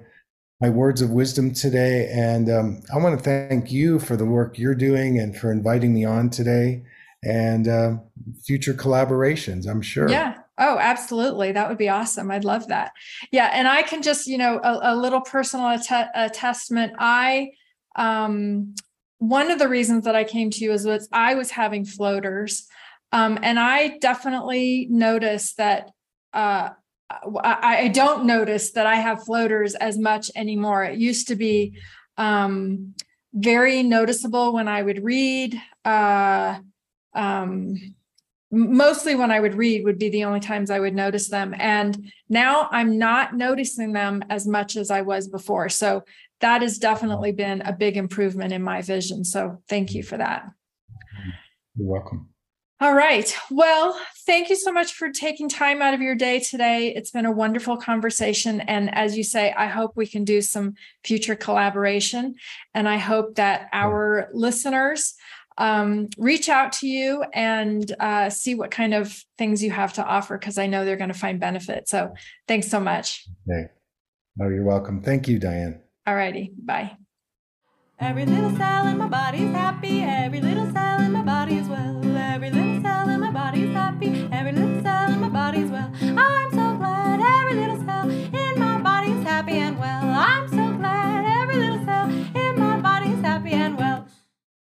my 0.60 0.70
words 0.70 1.02
of 1.02 1.10
wisdom 1.10 1.52
today. 1.52 2.08
And 2.14 2.48
um, 2.48 2.80
I 2.94 2.98
want 2.98 3.18
to 3.18 3.22
thank 3.22 3.70
you 3.72 3.98
for 3.98 4.16
the 4.16 4.24
work 4.24 4.56
you're 4.56 4.74
doing 4.74 5.18
and 5.18 5.36
for 5.36 5.50
inviting 5.50 5.92
me 5.92 6.04
on 6.04 6.30
today 6.30 6.84
and 7.24 7.68
uh, 7.68 7.96
future 8.44 8.74
collaborations, 8.74 9.66
I'm 9.66 9.82
sure. 9.82 10.08
Yeah. 10.08 10.38
Oh, 10.58 10.78
absolutely. 10.78 11.52
That 11.52 11.68
would 11.68 11.78
be 11.78 11.88
awesome. 11.88 12.30
I'd 12.30 12.44
love 12.44 12.68
that. 12.68 12.92
Yeah. 13.32 13.50
And 13.52 13.66
I 13.66 13.82
can 13.82 14.02
just, 14.02 14.26
you 14.26 14.38
know, 14.38 14.60
a, 14.62 14.94
a 14.94 14.96
little 14.96 15.20
personal 15.20 15.66
att- 15.66 16.10
attestment. 16.14 16.92
I, 16.98 17.50
um, 17.96 18.74
one 19.18 19.50
of 19.50 19.58
the 19.58 19.68
reasons 19.68 20.04
that 20.04 20.14
I 20.14 20.24
came 20.24 20.50
to 20.50 20.64
you 20.64 20.72
is 20.72 20.84
was 20.84 21.08
I 21.12 21.34
was 21.34 21.50
having 21.50 21.84
floaters. 21.84 22.66
Um, 23.10 23.38
and 23.42 23.58
I 23.58 23.98
definitely 23.98 24.86
noticed 24.90 25.56
that 25.56 25.90
uh, 26.32 26.70
I, 27.10 27.84
I, 27.84 27.88
don't 27.88 28.24
notice 28.24 28.72
that 28.72 28.86
I 28.86 28.96
have 28.96 29.24
floaters 29.24 29.76
as 29.76 29.96
much 29.96 30.32
anymore. 30.34 30.82
It 30.82 30.98
used 30.98 31.28
to 31.28 31.36
be 31.36 31.78
um, 32.16 32.94
very 33.32 33.84
noticeable 33.84 34.52
when 34.52 34.66
I 34.66 34.82
would 34.82 35.04
read. 35.04 35.60
Uh, 35.84 36.58
um, 37.14 37.94
mostly 38.50 39.14
when 39.14 39.30
I 39.30 39.40
would 39.40 39.54
read 39.54 39.84
would 39.84 39.98
be 39.98 40.08
the 40.08 40.24
only 40.24 40.40
times 40.40 40.70
I 40.70 40.80
would 40.80 40.94
notice 40.94 41.28
them. 41.28 41.54
And 41.58 42.12
now 42.28 42.68
I'm 42.70 42.98
not 42.98 43.34
noticing 43.34 43.92
them 43.92 44.22
as 44.30 44.46
much 44.46 44.76
as 44.76 44.90
I 44.90 45.02
was 45.02 45.28
before. 45.28 45.68
So 45.68 46.04
that 46.40 46.62
has 46.62 46.78
definitely 46.78 47.32
been 47.32 47.62
a 47.62 47.72
big 47.72 47.96
improvement 47.96 48.52
in 48.52 48.62
my 48.62 48.82
vision. 48.82 49.24
So 49.24 49.62
thank 49.68 49.94
you 49.94 50.02
for 50.02 50.16
that. 50.16 50.48
You're 51.76 51.88
welcome. 51.88 52.28
All 52.80 52.94
right. 52.94 53.34
Well, 53.50 53.98
thank 54.26 54.50
you 54.50 54.56
so 54.56 54.70
much 54.72 54.92
for 54.92 55.10
taking 55.10 55.48
time 55.48 55.80
out 55.80 55.94
of 55.94 56.02
your 56.02 56.16
day 56.16 56.40
today. 56.40 56.88
It's 56.94 57.10
been 57.10 57.24
a 57.24 57.32
wonderful 57.32 57.76
conversation. 57.76 58.60
And 58.60 58.94
as 58.94 59.16
you 59.16 59.22
say, 59.24 59.52
I 59.52 59.68
hope 59.68 59.92
we 59.94 60.06
can 60.06 60.24
do 60.24 60.42
some 60.42 60.74
future 61.04 61.36
collaboration. 61.36 62.34
And 62.74 62.88
I 62.88 62.98
hope 62.98 63.36
that 63.36 63.68
our 63.72 64.28
listeners 64.34 65.14
um, 65.58 66.08
reach 66.18 66.48
out 66.48 66.72
to 66.72 66.86
you 66.86 67.24
and 67.32 67.94
uh, 68.00 68.30
see 68.30 68.54
what 68.54 68.70
kind 68.70 68.94
of 68.94 69.16
things 69.38 69.62
you 69.62 69.70
have 69.70 69.92
to 69.94 70.04
offer 70.04 70.36
because 70.36 70.58
I 70.58 70.66
know 70.66 70.84
they're 70.84 70.96
going 70.96 71.12
to 71.12 71.18
find 71.18 71.38
benefit. 71.38 71.88
So 71.88 72.14
thanks 72.48 72.68
so 72.68 72.80
much. 72.80 73.26
Okay. 73.48 73.70
Oh, 74.40 74.48
you're 74.48 74.64
welcome. 74.64 75.02
Thank 75.02 75.28
you, 75.28 75.38
Diane. 75.38 75.80
All 76.06 76.16
righty. 76.16 76.52
Bye. 76.58 76.96
Every 78.00 78.26
little 78.26 78.54
cell 78.56 78.88
in 78.88 78.98
my 78.98 79.06
body's 79.08 79.52
happy. 79.52 80.02
Every 80.02 80.40
little 80.40 80.70
cell 80.72 81.00
in 81.00 81.12
my 81.12 81.22
body 81.22 81.56
is 81.56 81.68
well. 81.68 82.02
Every 82.16 82.50
little 82.50 82.63